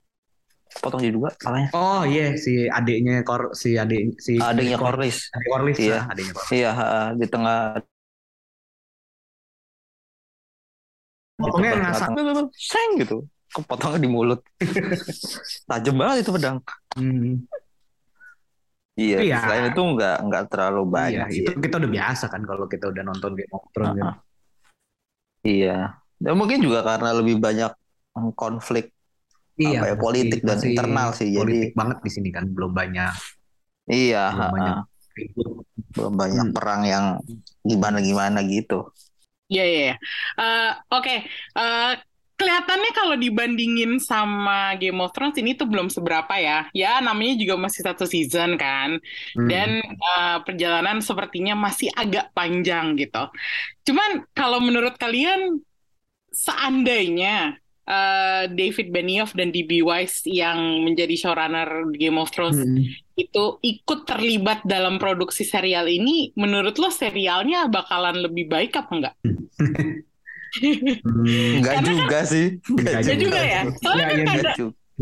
[0.85, 1.73] Potong di dua palanya.
[1.73, 2.37] Oh iya yeah.
[2.37, 5.33] si adiknya Kor si adik si adiknya Corlys.
[5.33, 5.97] Adik Corlys iya.
[5.97, 6.53] Lah, adiknya Corlys.
[6.53, 6.71] Iya,
[7.17, 7.59] di tengah
[11.39, 12.09] Potongnya ngasak.
[12.53, 13.25] Seng gitu.
[13.49, 14.41] Kepotongnya di mulut.
[15.71, 16.59] Tajam banget itu pedang.
[16.99, 17.47] Hmm.
[18.99, 21.27] Iya, iya, selain itu nggak nggak terlalu iya, banyak.
[21.31, 23.95] Iya, itu kita udah biasa kan kalau kita udah nonton Game of Thrones.
[23.95, 24.03] Uh -huh.
[24.03, 24.15] kan.
[25.47, 25.79] Iya,
[26.19, 27.71] dan mungkin juga karena lebih banyak
[28.35, 28.91] konflik
[29.55, 31.31] iya, apa ya, politik dan internal sih.
[31.31, 33.15] Politik jadi banget di sini kan belum banyak.
[33.87, 34.25] Iya.
[34.35, 34.77] Belum banyak,
[35.95, 36.57] belum banyak hmm.
[36.59, 37.05] perang yang
[37.63, 38.91] gimana gimana gitu.
[39.49, 39.81] Iya iya.
[39.81, 39.97] iya.
[40.37, 41.05] Uh, Oke.
[41.05, 41.19] Okay.
[41.57, 41.95] Uh, eh,
[42.39, 46.71] kelihatannya kalau dibandingin sama Game of Thrones ini tuh belum seberapa ya.
[46.71, 49.03] Ya namanya juga masih satu season kan.
[49.35, 49.49] Hmm.
[49.51, 53.27] Dan uh, perjalanan sepertinya masih agak panjang gitu.
[53.91, 55.59] Cuman kalau menurut kalian
[56.31, 57.59] seandainya
[57.89, 59.83] uh, David Benioff dan D.B.
[59.83, 62.87] Weiss yang menjadi showrunner Game of Thrones hmm.
[63.19, 69.15] Itu ikut terlibat dalam produksi serial ini, menurut lo serialnya bakalan lebih baik apa enggak?
[70.55, 72.47] hmm, enggak juga kan, sih.
[72.71, 73.63] Enggak juga, juga ya.
[73.83, 74.53] Soalnya ya, kan ya, karena,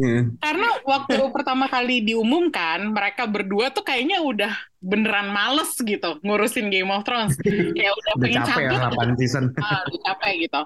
[0.00, 0.22] yeah.
[0.40, 6.88] karena waktu pertama kali diumumkan, mereka berdua tuh kayaknya udah beneran males gitu ngurusin Game
[6.88, 7.36] of Thrones.
[7.38, 9.06] Kayak udah, udah pengen capek cabut.
[9.06, 9.44] Ya, season.
[9.60, 10.62] Ah, udah capek gitu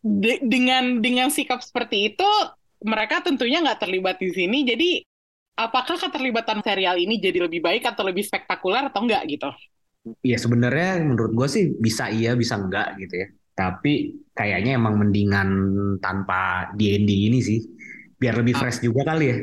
[0.00, 2.30] de dengan dengan sikap seperti itu
[2.80, 5.04] mereka tentunya nggak terlibat di sini jadi
[5.56, 9.50] apakah keterlibatan serial ini jadi lebih baik atau lebih spektakuler atau enggak gitu
[10.24, 15.48] Iya sebenarnya menurut gue sih bisa iya bisa enggak gitu ya tapi kayaknya emang mendingan
[16.00, 17.60] tanpa D&D ini sih
[18.16, 19.38] biar lebih fresh juga kali ya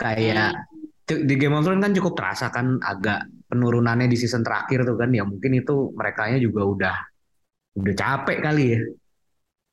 [0.00, 0.56] kayak
[1.12, 1.28] hmm.
[1.28, 5.12] di Game of Thrones kan cukup terasa kan agak penurunannya di season terakhir tuh kan
[5.12, 6.96] ya mungkin itu mereka juga udah
[7.76, 8.80] udah capek kali ya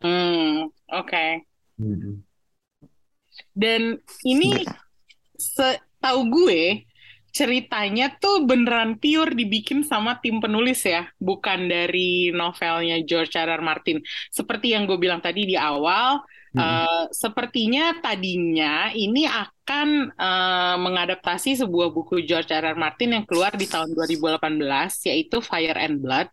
[0.06, 1.08] Hmm, oke.
[1.08, 1.30] Okay.
[1.80, 2.22] Hmm.
[3.56, 4.64] Dan ini
[5.38, 6.88] setahu gue
[7.36, 13.60] ceritanya tuh beneran pure dibikin sama tim penulis ya, bukan dari novelnya George R.
[13.60, 13.62] R.
[13.62, 14.00] Martin.
[14.32, 16.24] Seperti yang gue bilang tadi di awal,
[16.56, 16.64] Hmm.
[16.64, 22.72] Uh, sepertinya tadinya ini akan uh, mengadaptasi sebuah buku George R.
[22.72, 22.80] R.
[22.80, 24.64] Martin yang keluar di tahun 2018
[25.12, 26.32] yaitu Fire and Blood.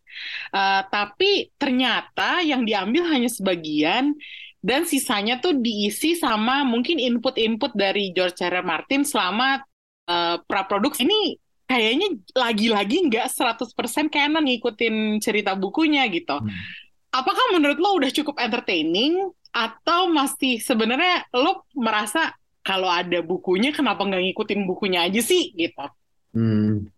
[0.54, 4.14] Uh, tapi ternyata yang diambil hanya sebagian
[4.62, 8.62] dan sisanya tuh diisi sama mungkin input-input dari George R.
[8.62, 8.64] R.
[8.64, 9.58] Martin selama
[10.06, 11.34] uh, praproduksi ini
[11.66, 13.74] kayaknya lagi-lagi nggak 100%
[14.06, 16.38] canon ngikutin cerita bukunya gitu.
[16.38, 16.50] Hmm.
[17.12, 19.20] apakah menurut lo udah cukup entertaining
[19.52, 22.32] atau masih sebenarnya lo merasa
[22.64, 25.84] kalau ada bukunya kenapa nggak ngikutin bukunya aja sih gitu?
[26.32, 26.88] Hmm.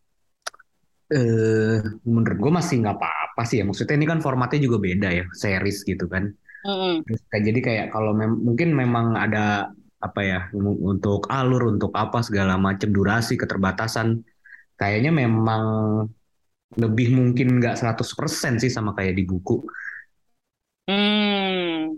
[1.10, 3.64] Eh, menurut gue masih nggak apa-apa sih ya.
[3.66, 6.30] Maksudnya ini kan formatnya juga beda ya, series gitu kan.
[6.64, 7.04] Mm.
[7.28, 9.68] Jadi kayak kalau mem mungkin memang ada
[10.00, 14.20] apa ya untuk alur untuk apa segala macam durasi keterbatasan
[14.76, 15.64] kayaknya memang
[16.74, 19.62] lebih mungkin nggak 100% sih sama kayak di buku.
[20.90, 21.96] Hmm.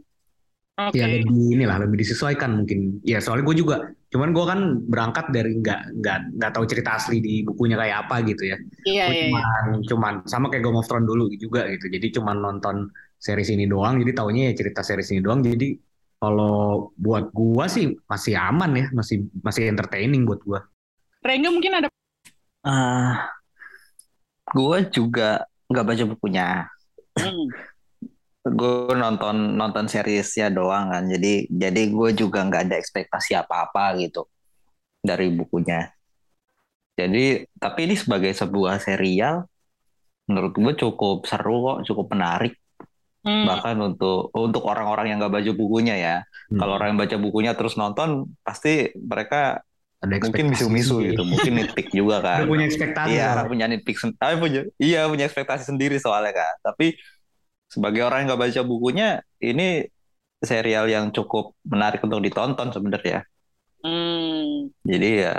[0.76, 1.00] Okay.
[1.00, 3.00] Ya lebih inilah lebih disesuaikan mungkin.
[3.00, 3.76] Ya soalnya gue juga,
[4.12, 8.20] cuman gue kan berangkat dari nggak nggak nggak tahu cerita asli di bukunya kayak apa
[8.28, 8.56] gitu ya.
[8.84, 9.24] Iya iya.
[9.24, 9.86] Cuman iya.
[9.88, 11.88] cuman sama kayak Game of Thrones dulu juga gitu.
[11.88, 13.98] Jadi cuman nonton series ini doang.
[14.00, 15.40] Jadi taunya ya cerita series ini doang.
[15.42, 15.76] Jadi
[16.16, 20.60] kalau buat gue sih masih aman ya, masih masih entertaining buat gue.
[21.20, 21.88] Rengga mungkin ada.
[22.66, 23.14] Uh,
[24.54, 26.48] gue juga nggak baca bukunya.
[27.16, 27.48] Hmm.
[28.46, 31.02] gue nonton nonton seriesnya doang kan.
[31.10, 34.22] Jadi jadi gue juga nggak ada ekspektasi apa-apa gitu
[35.02, 35.90] dari bukunya.
[36.94, 39.44] Jadi tapi ini sebagai sebuah serial
[40.30, 42.54] menurut gue cukup seru kok, cukup menarik.
[43.26, 43.42] Hmm.
[43.42, 46.16] Bahkan untuk untuk orang-orang yang nggak baca bukunya ya.
[46.48, 46.62] Hmm.
[46.62, 51.88] Kalau orang yang baca bukunya terus nonton pasti mereka ada mungkin misu-misu gitu mungkin nitpick
[51.88, 53.44] juga kan Udah punya ekspektasi iya lah.
[53.48, 57.00] punya nitpick tapi punya iya punya ekspektasi sendiri soalnya kan tapi
[57.66, 59.08] sebagai orang yang nggak baca bukunya
[59.40, 59.88] ini
[60.44, 63.24] serial yang cukup menarik untuk ditonton sebenarnya
[63.80, 64.70] hmm.
[64.84, 65.36] jadi ya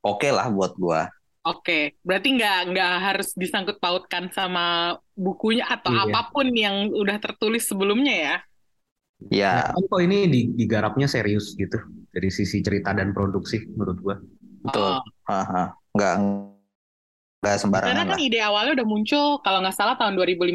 [0.00, 1.12] oke okay lah buat gua
[1.48, 1.82] Oke, okay.
[2.04, 6.04] berarti nggak nggak harus disangkut pautkan sama bukunya atau iya.
[6.04, 8.36] apa pun yang udah tertulis sebelumnya ya?
[9.32, 9.54] Ya.
[9.72, 11.80] Nah, kok ini digarapnya serius gitu
[12.12, 14.16] dari sisi cerita dan produksi menurut gua.
[14.68, 15.00] Betul.
[15.00, 15.68] Oh.
[15.96, 16.14] Nggak
[17.40, 17.96] nggak sembarangan.
[17.96, 18.26] Karena kan lah.
[18.28, 20.52] ide awalnya udah muncul kalau nggak salah tahun 2015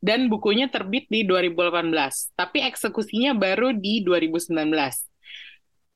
[0.00, 5.09] dan bukunya terbit di 2018, tapi eksekusinya baru di 2019.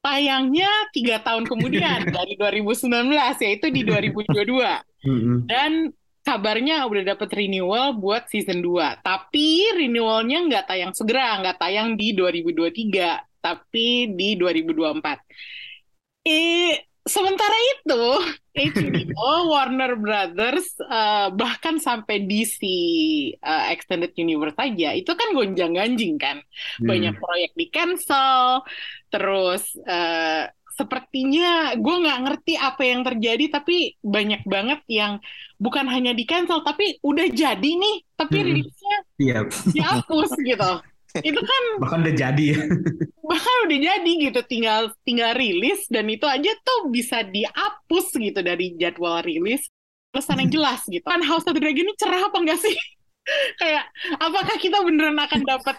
[0.04, 3.08] Tayangnya tiga tahun kemudian dari 2019
[3.40, 5.88] yaitu di 2022 dan
[6.24, 9.04] kabarnya udah dapet renewal buat season 2.
[9.04, 15.20] Tapi renewalnya nggak tayang segera, nggak tayang di 2023, tapi di 2024.
[16.24, 18.04] Eh, sementara itu,
[18.56, 22.60] HBO, Warner Brothers, uh, bahkan sampai DC
[23.44, 26.40] uh, eh, Extended Universe saja, itu kan gonjang-ganjing kan.
[26.80, 26.88] Hmm.
[26.88, 28.64] Banyak proyek di cancel,
[29.12, 35.22] terus uh, sepertinya gue nggak ngerti apa yang terjadi tapi banyak banget yang
[35.54, 38.46] bukan hanya di cancel tapi udah jadi nih tapi hmm.
[38.50, 39.40] rilisnya iya.
[39.70, 40.70] dihapus gitu
[41.22, 42.46] itu kan bahkan udah jadi
[43.30, 48.74] bahkan udah jadi gitu tinggal tinggal rilis dan itu aja tuh bisa dihapus gitu dari
[48.74, 49.70] jadwal rilis
[50.10, 52.74] pesan yang jelas gitu kan House of the Dragon ini cerah apa enggak sih
[53.60, 53.86] kayak
[54.18, 55.76] apakah kita beneran akan dapat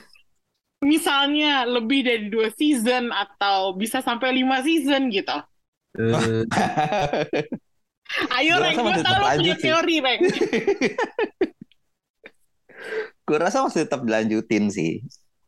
[0.85, 5.37] misalnya lebih dari dua season atau bisa sampai lima season gitu.
[5.97, 6.45] Uh.
[8.37, 10.21] Ayo Reng, gue tau lo punya teori Reng.
[13.25, 15.01] gue rasa masih tetap dilanjutin sih.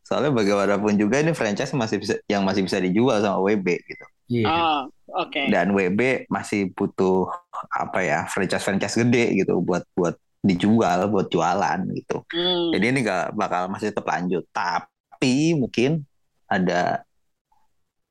[0.08, 4.04] Soalnya bagaimanapun juga ini franchise masih bisa yang masih bisa dijual sama WB gitu.
[4.32, 4.48] Yeah.
[4.48, 4.80] Oh,
[5.20, 5.28] oke.
[5.28, 5.52] Okay.
[5.52, 7.28] Dan WB masih butuh
[7.68, 12.24] apa ya franchise-franchise gede gitu buat buat dijual, buat jualan gitu.
[12.32, 12.72] Hmm.
[12.72, 14.48] Jadi ini gak bakal masih tetap lanjut.
[14.48, 16.08] Tapi mungkin
[16.48, 17.04] ada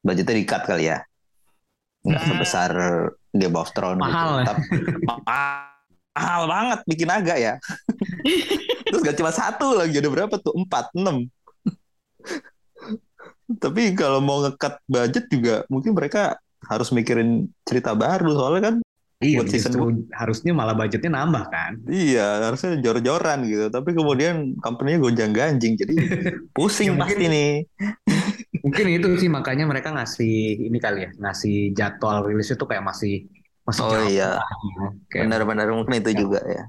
[0.06, 1.02] budgetnya dikat kali ya
[2.08, 2.28] nggak nah.
[2.32, 2.72] sebesar
[3.36, 4.06] Game of Thrones gitu.
[4.08, 4.48] mahal gitu.
[4.48, 4.66] Tapi,
[6.16, 7.54] mahal banget bikin agak ya
[8.88, 11.28] terus gak cuma satu lagi ada berapa tuh empat enam
[13.63, 16.36] tapi kalau mau ngekat budget juga mungkin mereka
[16.68, 18.76] harus mikirin cerita baru soalnya kan
[19.18, 21.82] Iya, buat season harusnya malah budgetnya nambah kan?
[21.90, 23.66] Iya, harusnya jor-joran gitu.
[23.74, 25.90] Tapi kemudian company-nya gonjang ganjing, jadi
[26.56, 27.66] pusing ya, pasti nih.
[28.63, 33.26] mungkin itu sih makanya mereka ngasih ini kali ya, ngasih jadwal rilis itu kayak masih
[33.66, 34.38] masih Oh iya,
[35.10, 36.18] benar-benar mungkin itu ya.
[36.22, 36.63] juga ya.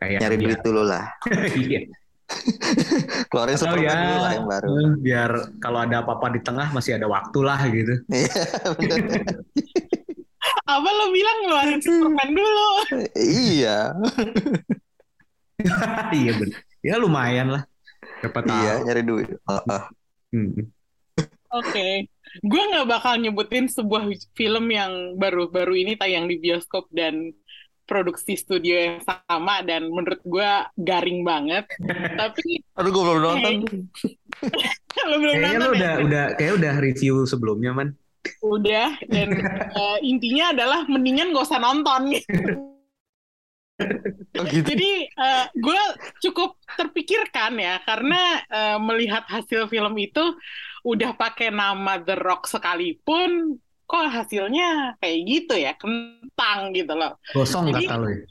[0.00, 1.04] Kayak Nyari duit dulu lah.
[1.60, 1.92] iya.
[3.30, 4.68] Keluarin Superman ya, dulu lah yang baru.
[5.00, 7.94] Biar kalau ada apa-apa di tengah masih ada waktu lah gitu.
[8.12, 8.34] Iya,
[10.66, 12.68] apa lo bilang ngeluarin Superman dulu?
[13.18, 13.94] iya.
[16.18, 16.60] iya benar.
[16.82, 17.62] Ya lumayan lah.
[18.22, 19.28] Dapat Iya, nyari duit.
[19.46, 19.82] Uh -uh.
[20.34, 20.50] Hmm.
[21.52, 21.68] Oke.
[21.70, 21.94] Okay.
[22.40, 27.36] Gue nggak bakal nyebutin sebuah film yang baru-baru ini tayang di bioskop dan
[27.92, 30.50] produksi studio yang sama dan menurut gue
[30.80, 31.68] garing banget.
[32.20, 33.54] Tapi aduh gue belum nonton.
[35.04, 35.68] lo belum Kayaknya nonton.
[35.68, 36.04] lo udah ya?
[36.08, 37.92] udah kayak udah review sebelumnya man.
[38.40, 39.28] Udah dan
[39.76, 42.72] uh, intinya adalah mendingan gak usah nonton gitu.
[44.40, 44.64] Oh gitu.
[44.64, 45.82] Jadi uh, gue
[46.24, 50.22] cukup terpikirkan ya karena uh, melihat hasil film itu
[50.82, 53.60] udah pakai nama The Rock sekalipun
[53.92, 57.20] kok hasilnya kayak gitu ya kentang gitu loh.
[57.36, 58.24] Gosong Jadi, kata lo ya.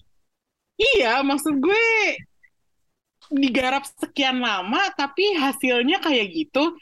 [0.81, 1.85] Iya, maksud gue
[3.29, 6.73] digarap sekian lama tapi hasilnya kayak gitu.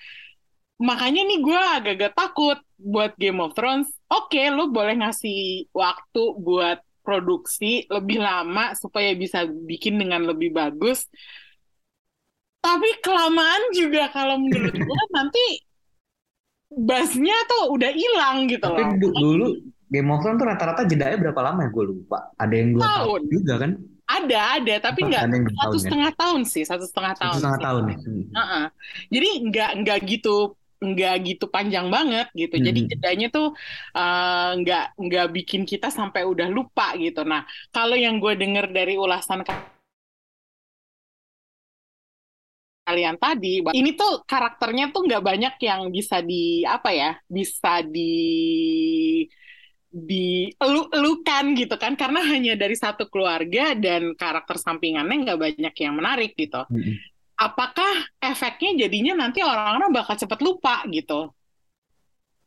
[0.79, 3.91] Makanya nih gue agak-agak takut buat Game of Thrones.
[4.07, 10.55] Oke, okay, lo boleh ngasih waktu buat produksi lebih lama supaya bisa bikin dengan lebih
[10.55, 11.03] bagus.
[12.63, 15.67] Tapi kelamaan juga kalau menurut gue nanti
[16.69, 18.89] bassnya tuh udah hilang gitu Tapi loh.
[18.93, 19.47] Tapi dulu
[19.89, 22.29] Game of Thrones tuh rata-rata jedanya berapa lama ya gue lupa.
[22.37, 23.71] Ada yang dua tahun, tahun juga kan?
[24.09, 25.81] Ada, ada, tapi nggak satu ya?
[25.85, 27.33] setengah tahun sih, satu setengah tahun.
[27.33, 27.65] Satu setengah sih.
[27.65, 27.97] tahun ya.
[27.97, 28.23] Hmm.
[28.29, 28.65] Uh -uh.
[29.09, 30.35] Jadi nggak nggak gitu
[30.79, 32.55] nggak gitu panjang banget gitu.
[32.57, 32.65] Hmm.
[32.69, 33.47] Jadi jedanya tuh
[33.97, 37.21] uh, nggak nggak bikin kita sampai udah lupa gitu.
[37.25, 39.45] Nah, kalau yang gue denger dari ulasan
[42.89, 48.17] kalian tadi, ini tuh karakternya tuh nggak banyak yang bisa di apa ya, bisa di
[49.89, 50.49] di
[50.93, 56.33] elukan gitu kan karena hanya dari satu keluarga dan karakter sampingannya nggak banyak yang menarik
[56.33, 56.65] gitu.
[56.69, 56.97] Mm -hmm
[57.39, 61.31] apakah efeknya jadinya nanti orang-orang bakal cepat lupa gitu.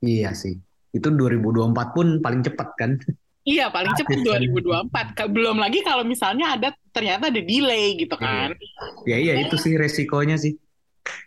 [0.05, 0.61] Iya sih.
[0.93, 3.01] Itu 2024 pun paling cepat kan?
[3.43, 5.35] Iya, paling cepat 2024.
[5.35, 8.55] Belum lagi kalau misalnya ada ternyata ada delay gitu kan.
[9.03, 10.55] Iya, iya itu sih resikonya sih.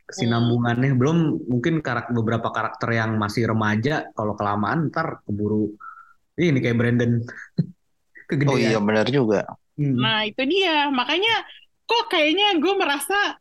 [0.08, 1.00] Kesinambungannya hmm.
[1.00, 1.18] belum
[1.52, 5.76] mungkin karakter beberapa karakter yang masih remaja kalau kelamaan ntar keburu
[6.40, 7.12] ini kayak Brandon
[8.32, 8.52] kegedean.
[8.56, 9.44] Oh iya benar juga.
[9.76, 10.00] Hmm.
[10.00, 10.88] Nah, itu dia.
[10.88, 11.44] Makanya
[11.84, 13.36] kok kayaknya gue merasa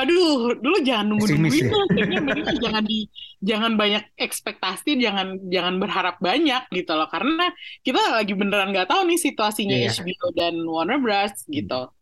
[0.00, 1.84] Waduh, dulu jangan nunggu nunggu itu, ya?
[1.92, 2.98] kayaknya mendingan jangan di
[3.44, 7.52] jangan banyak ekspektasi, jangan jangan berharap banyak gitu loh, karena
[7.84, 9.92] kita lagi beneran nggak tahu nih situasinya yeah.
[9.92, 11.92] HBO dan Warner Bros gitu,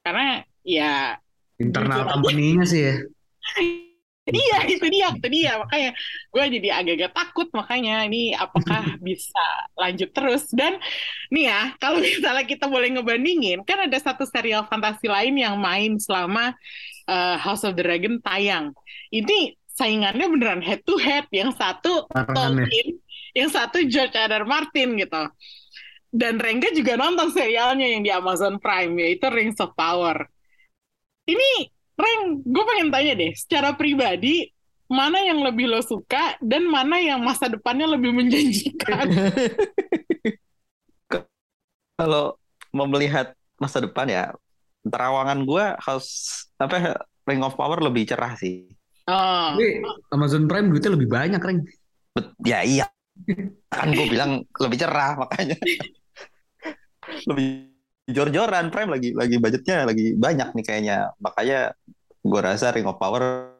[0.00, 1.20] karena ya
[1.60, 2.94] internal company-nya sih ya.
[4.22, 5.58] Iya itu dia itu dia.
[5.58, 5.90] Makanya
[6.30, 9.42] gue jadi agak-agak takut makanya ini apakah bisa
[9.74, 10.46] lanjut terus.
[10.54, 10.78] Dan
[11.34, 15.98] nih ya kalau misalnya kita boleh ngebandingin kan ada satu serial fantasi lain yang main
[15.98, 16.54] selama
[17.10, 18.70] uh, House of the Dragon tayang.
[19.10, 24.30] Ini saingannya beneran head to head yang satu Tolkien yang satu George R.
[24.30, 24.46] R.
[24.46, 25.22] Martin gitu.
[26.12, 30.28] Dan Rengga juga nonton serialnya yang di Amazon Prime yaitu Rings of Power.
[31.24, 34.48] Ini Reng, gue pengen tanya deh, secara pribadi,
[34.92, 39.08] mana yang lebih lo suka dan mana yang masa depannya lebih menjanjikan?
[42.00, 42.36] Kalau
[42.72, 44.32] mau melihat masa depan ya,
[44.84, 46.08] terawangan gue harus
[46.58, 48.68] apa Ring of Power lebih cerah sih.
[49.08, 49.54] Oh.
[49.56, 51.60] Tapi Amazon Prime duitnya lebih banyak, Reng.
[52.44, 52.86] Ya iya.
[53.74, 55.56] Kan gue bilang lebih cerah makanya.
[57.28, 57.71] lebih
[58.10, 60.96] jor-joran Prime lagi lagi budgetnya lagi banyak nih kayaknya.
[61.22, 61.74] Makanya
[62.22, 63.54] gue rasa Ring of Power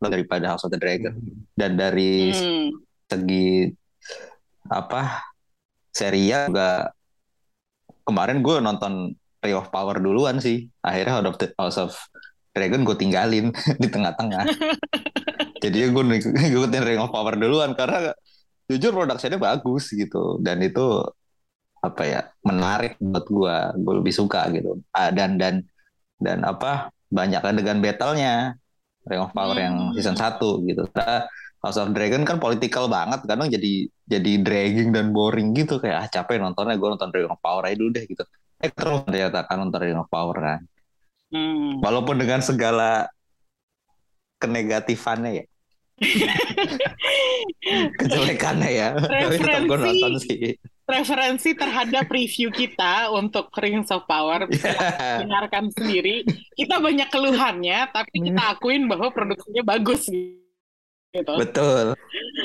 [0.00, 1.16] daripada House of the Dragon.
[1.52, 2.68] Dan dari hmm.
[3.08, 3.68] segi
[4.66, 5.22] apa
[5.94, 6.90] serial juga
[8.04, 9.12] kemarin gue nonton
[9.44, 10.68] Ring of Power duluan sih.
[10.80, 11.92] Akhirnya House of, the, House of
[12.56, 14.44] Dragon gue tinggalin di tengah-tengah.
[15.64, 18.12] Jadi gue ngikutin Ring of Power duluan karena
[18.66, 20.40] jujur produksinya bagus gitu.
[20.40, 21.04] Dan itu
[21.84, 24.80] apa ya menarik buat gue gue lebih suka gitu.
[24.90, 25.62] Ah, dan dan
[26.16, 28.56] dan apa banyak adegan battle-nya.
[29.06, 29.62] Ring of Power hmm.
[29.62, 30.34] yang season 1
[30.66, 30.82] gitu.
[30.90, 31.30] Nah,
[31.62, 35.78] House of Dragon kan political banget kadang jadi jadi dragging dan boring gitu.
[35.78, 38.26] Kayak ah capek nontonnya gue nonton Ring of Power aja dulu deh gitu.
[38.58, 40.60] Eh terus ternyata kan nonton Ring of Power kan.
[41.26, 41.82] Hmm.
[41.82, 43.10] walaupun dengan segala
[44.38, 45.44] kenegatifannya ya.
[47.98, 48.88] Kejelekannya ya.
[48.94, 50.54] Tapi tetap gue nonton sih
[50.86, 55.18] referensi terhadap review kita untuk Rings of Power bisa yeah.
[55.20, 56.22] dengarkan sendiri.
[56.54, 58.52] Kita banyak keluhannya, tapi kita hmm.
[58.56, 61.34] akuin bahwa produksinya bagus gitu.
[61.34, 61.98] Betul.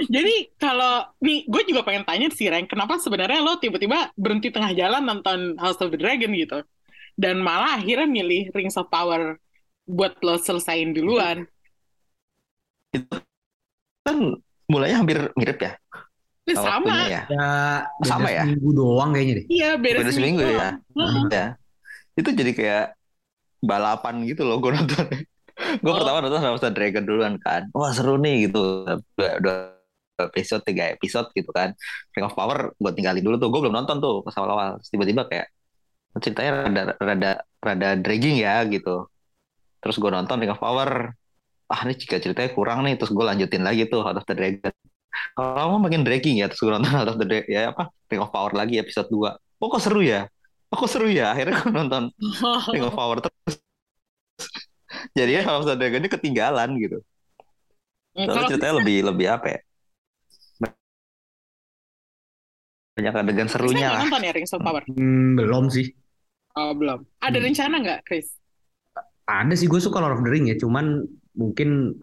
[0.10, 4.74] Jadi kalau nih, gue juga pengen tanya sih, Ren, kenapa sebenarnya lo tiba-tiba berhenti tengah
[4.74, 6.66] jalan nonton House of the Dragon gitu,
[7.14, 9.38] dan malah akhirnya milih Rings of Power
[9.86, 11.46] buat lo selesain duluan.
[12.90, 13.22] Itu
[14.02, 15.78] kan mulanya hampir mirip ya
[16.50, 16.96] sama.
[17.06, 17.22] Ya.
[17.30, 17.50] ya
[18.06, 18.44] sama ya.
[18.44, 19.46] Seminggu doang kayaknya deh.
[19.48, 20.70] Iya, beda, beda seminggu, seminggu ya.
[20.98, 21.26] Hmm.
[21.30, 21.48] ya.
[22.18, 22.86] Itu jadi kayak
[23.62, 25.06] balapan gitu loh gue nonton.
[25.84, 25.96] gue oh.
[25.96, 27.70] pertama nonton sama Dragon duluan kan.
[27.72, 28.90] Wah seru nih gitu.
[28.90, 29.56] Udah, udah
[30.34, 31.78] episode tiga episode gitu kan.
[32.14, 33.50] Ring of Power gue tinggalin dulu tuh.
[33.54, 34.82] Gue belum nonton tuh pas awal-awal.
[34.82, 35.48] Tiba-tiba kayak
[36.20, 37.32] ceritanya rada rada
[37.62, 39.08] rada dragging ya gitu.
[39.82, 41.14] Terus gue nonton Ring of Power.
[41.72, 42.98] Ah ini jika ceritanya kurang nih.
[42.98, 44.74] Terus gue lanjutin lagi tuh House of the Dragon
[45.36, 48.32] kalau makin dragging ya terus gue nonton House of the Dragon ya apa Ring of
[48.32, 50.28] Power lagi episode 2 oh kok seru ya
[50.72, 52.04] aku seru ya akhirnya aku nonton
[52.74, 53.60] Ring of Power terus
[55.14, 57.00] jadinya House of the Dragon ini ketinggalan gitu
[58.12, 59.60] Kalau ceritanya lebih lebih apa ya
[62.92, 64.84] banyak adegan serunya nggak lah nonton ya Rings of Power?
[64.86, 65.96] Hmm, belum sih.
[66.60, 67.08] Oh, belum.
[67.24, 67.46] Ada Hmm.
[67.48, 68.36] rencana nggak, Chris?
[69.24, 71.96] Ada sih gue suka Lord of the Ring ya, cuman mungkin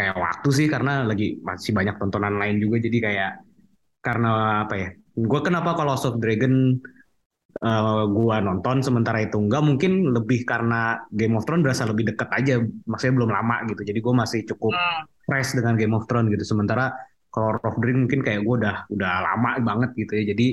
[0.00, 3.32] kayak waktu sih karena lagi masih banyak tontonan lain juga jadi kayak
[4.00, 4.88] karena apa ya?
[5.12, 6.80] Gue kenapa kalau of Dragon
[7.60, 12.30] eh gue nonton sementara itu enggak mungkin lebih karena Game of Thrones berasa lebih deket
[12.32, 12.54] aja,
[12.88, 13.84] maksudnya belum lama gitu.
[13.84, 15.04] Jadi gue masih cukup Hmm.
[15.28, 16.56] fresh dengan Game of Thrones gitu.
[16.56, 16.94] Sementara
[17.28, 20.32] kalau the Ring mungkin kayak gue udah udah lama banget gitu ya.
[20.32, 20.46] Jadi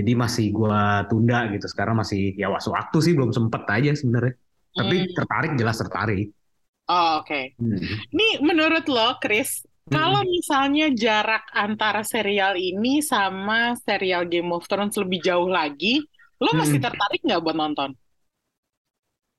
[0.00, 0.80] jadi masih gue
[1.12, 1.66] tunda gitu.
[1.70, 4.34] Sekarang masih ya waktu waktu sih belum sempet aja sebenarnya.
[4.74, 5.12] Tapi Hmm.
[5.14, 6.26] tertarik jelas tertarik.
[6.90, 7.40] Oh, oke.
[7.62, 7.78] Hmm.
[8.18, 9.94] Nih, menurut lo, Chris, Hmm.
[9.94, 16.02] kalau misalnya jarak antara serial ini sama serial Game of Thrones lebih jauh lagi,
[16.42, 16.86] lo masih Hmm.
[16.86, 17.90] tertarik nggak buat nonton?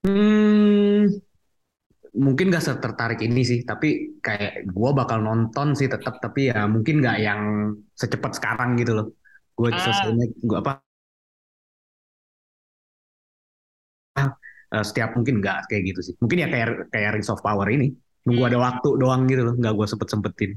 [0.03, 1.21] Hmm,
[2.25, 3.87] mungkin gak tertarik ini sih, tapi
[4.25, 7.41] kayak gue bakal nonton sih tetap, tapi ya mungkin nggak yang
[8.01, 9.07] secepat sekarang gitu loh.
[9.57, 9.79] Gue Ah.
[9.83, 10.71] selesainya gue apa
[14.71, 16.13] eh, setiap mungkin nggak kayak gitu sih.
[16.19, 17.91] Mungkin ya kayak kayak Rings of Power ini,
[18.23, 20.51] nunggu ada waktu doang gitu loh, nggak gue sempet sempetin.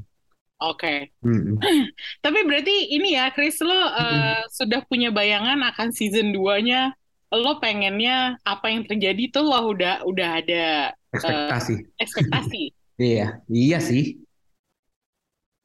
[0.62, 1.10] Oke.
[1.20, 1.58] Hmm.
[2.24, 6.94] Tapi berarti ini ya, Chris, lo uh, sudah punya bayangan akan season 2-nya.
[7.34, 10.64] Lo pengennya apa yang terjadi tuh lo udah udah ada
[11.10, 11.74] Ekspektasi.
[11.98, 12.62] ekspektasi.
[12.94, 14.22] Iya, iya sih.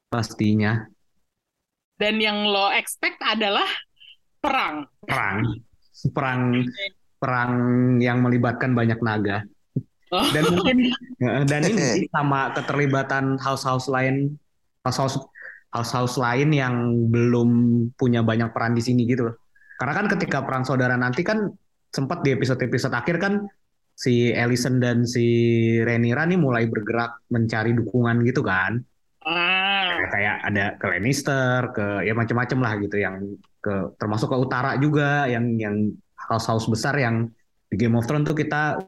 [0.10, 0.90] Pastinya
[1.94, 3.70] Dan yang lo expect adalah
[4.42, 4.90] perang.
[5.06, 5.62] perang,
[6.10, 6.42] perang,
[7.20, 7.54] perang
[8.00, 9.44] yang melibatkan banyak naga.
[10.10, 10.26] Oh.
[10.34, 10.78] Dan mungkin
[11.22, 14.40] ya, dan ini sih sama keterlibatan house-house lain,
[14.82, 15.22] house-house
[15.70, 17.50] house-house lain yang belum
[17.94, 19.36] punya banyak peran di sini gitu loh.
[19.78, 21.46] Karena kan ketika perang saudara nanti kan
[21.94, 23.46] sempat di episode-episode akhir kan
[23.94, 25.28] si Ellison dan si
[25.84, 28.82] Rhaenyra nih mulai bergerak mencari dukungan gitu kan.
[29.22, 33.16] Ah, Kayak- kayak ada ke Lannister, ke ya macam-macam lah gitu yang
[33.60, 35.76] ke termasuk ke utara juga yang yang
[36.28, 37.32] house-house besar yang
[37.70, 38.82] di Game of Thrones tuh kita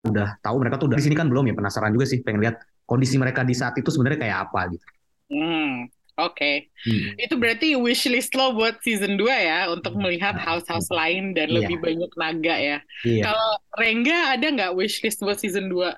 [0.00, 2.56] udah tahu mereka tuh udah di sini kan belum ya penasaran juga sih pengen lihat
[2.88, 4.86] kondisi mereka di saat itu sebenarnya kayak apa gitu.
[5.28, 5.86] hmm,
[6.18, 6.52] oke.
[6.82, 7.08] Hmm.
[7.20, 11.56] Itu berarti wishlist lo buat season 2 ya untuk melihat house-house lain dan Iya.
[11.62, 12.78] lebih banyak naga ya.
[13.04, 13.22] Iya.
[13.30, 15.94] Kalau Rengga ada nggak wishlist buat season 2?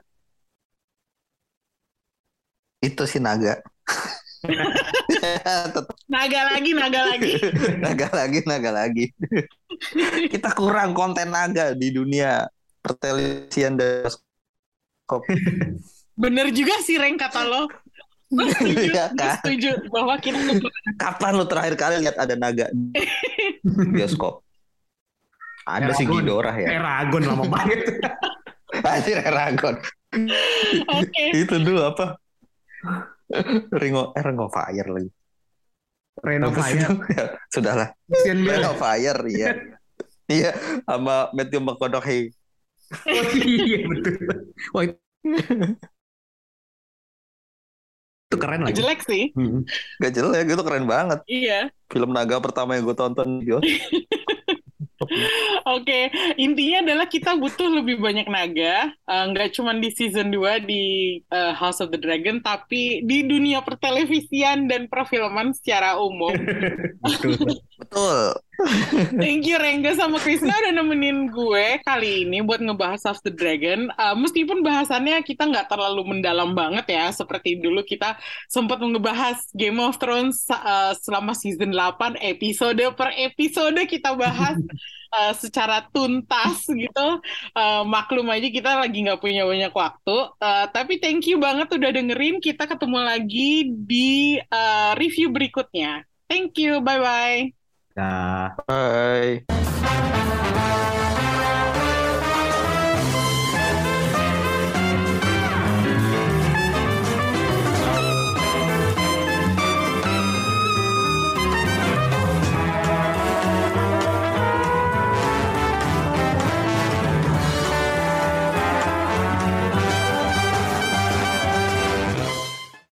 [2.83, 3.63] itu sih naga
[6.13, 7.33] Naga lagi, naga lagi.
[7.85, 9.05] naga lagi naga lagi
[10.35, 12.51] kita kurang konten naga di dunia
[12.83, 15.23] pertelevisian dan bioskop
[16.13, 17.65] Bener juga sih Reng kata lo.
[18.33, 19.37] Gue setuju, Iya gue kan?
[19.41, 20.39] setuju bahwa kita
[20.97, 22.93] kapan lu terakhir kali lihat ada naga di
[23.93, 24.41] bioskop
[25.63, 26.21] ada sih Eragon.
[26.25, 27.81] Ghidorah ya Eragon lama banget.
[28.83, 29.77] Anjir Eragon
[31.01, 31.25] Oke.
[31.33, 32.17] itu dulu apa
[33.73, 35.11] Ring of, eh, Ring of Fire lagi
[36.53, 36.81] sih Fire.
[36.85, 36.95] itu?
[37.13, 37.89] Ya, sudahlah
[38.65, 39.51] of Fire iya
[40.29, 40.51] iya
[40.85, 42.31] sama Matthew McConaughey
[42.93, 44.21] Oh, iya betul.
[44.77, 44.97] Wah itu,
[48.29, 48.77] itu keren lagi.
[48.77, 49.33] Jelek sih.
[49.33, 49.65] Hmm.
[49.97, 51.73] gak jelek itu keren banget Iya.
[51.89, 53.41] film naga pertama yang gue tonton
[55.77, 60.83] Oke, intinya adalah kita butuh lebih banyak naga, Eh, nggak cuma di season 2 di
[61.21, 66.33] eh, House of the Dragon, tapi di dunia pertelevisian dan perfilman secara umum.
[67.93, 68.41] Betul.
[69.21, 73.29] Thank you Rengga sama Krisna udah nemenin gue kali ini buat ngebahas House of the
[73.29, 73.93] Dragon.
[73.93, 78.17] Eh, meskipun bahasannya kita nggak terlalu mendalam banget ya, seperti dulu kita
[78.49, 84.57] sempat ngebahas Game of Thrones eh, selama season 8 episode per episode kita bahas
[85.21, 87.21] eh, secara tuntas gitu.
[87.53, 90.17] Eh, maklum aja kita lagi nggak punya banyak waktu.
[90.41, 92.41] Eh, tapi thank you banget udah dengerin.
[92.41, 96.09] Kita ketemu lagi di eh, review berikutnya.
[96.25, 97.62] Thank you, bye-bye.
[97.97, 98.57] Nah.
[98.67, 100.22] Bye.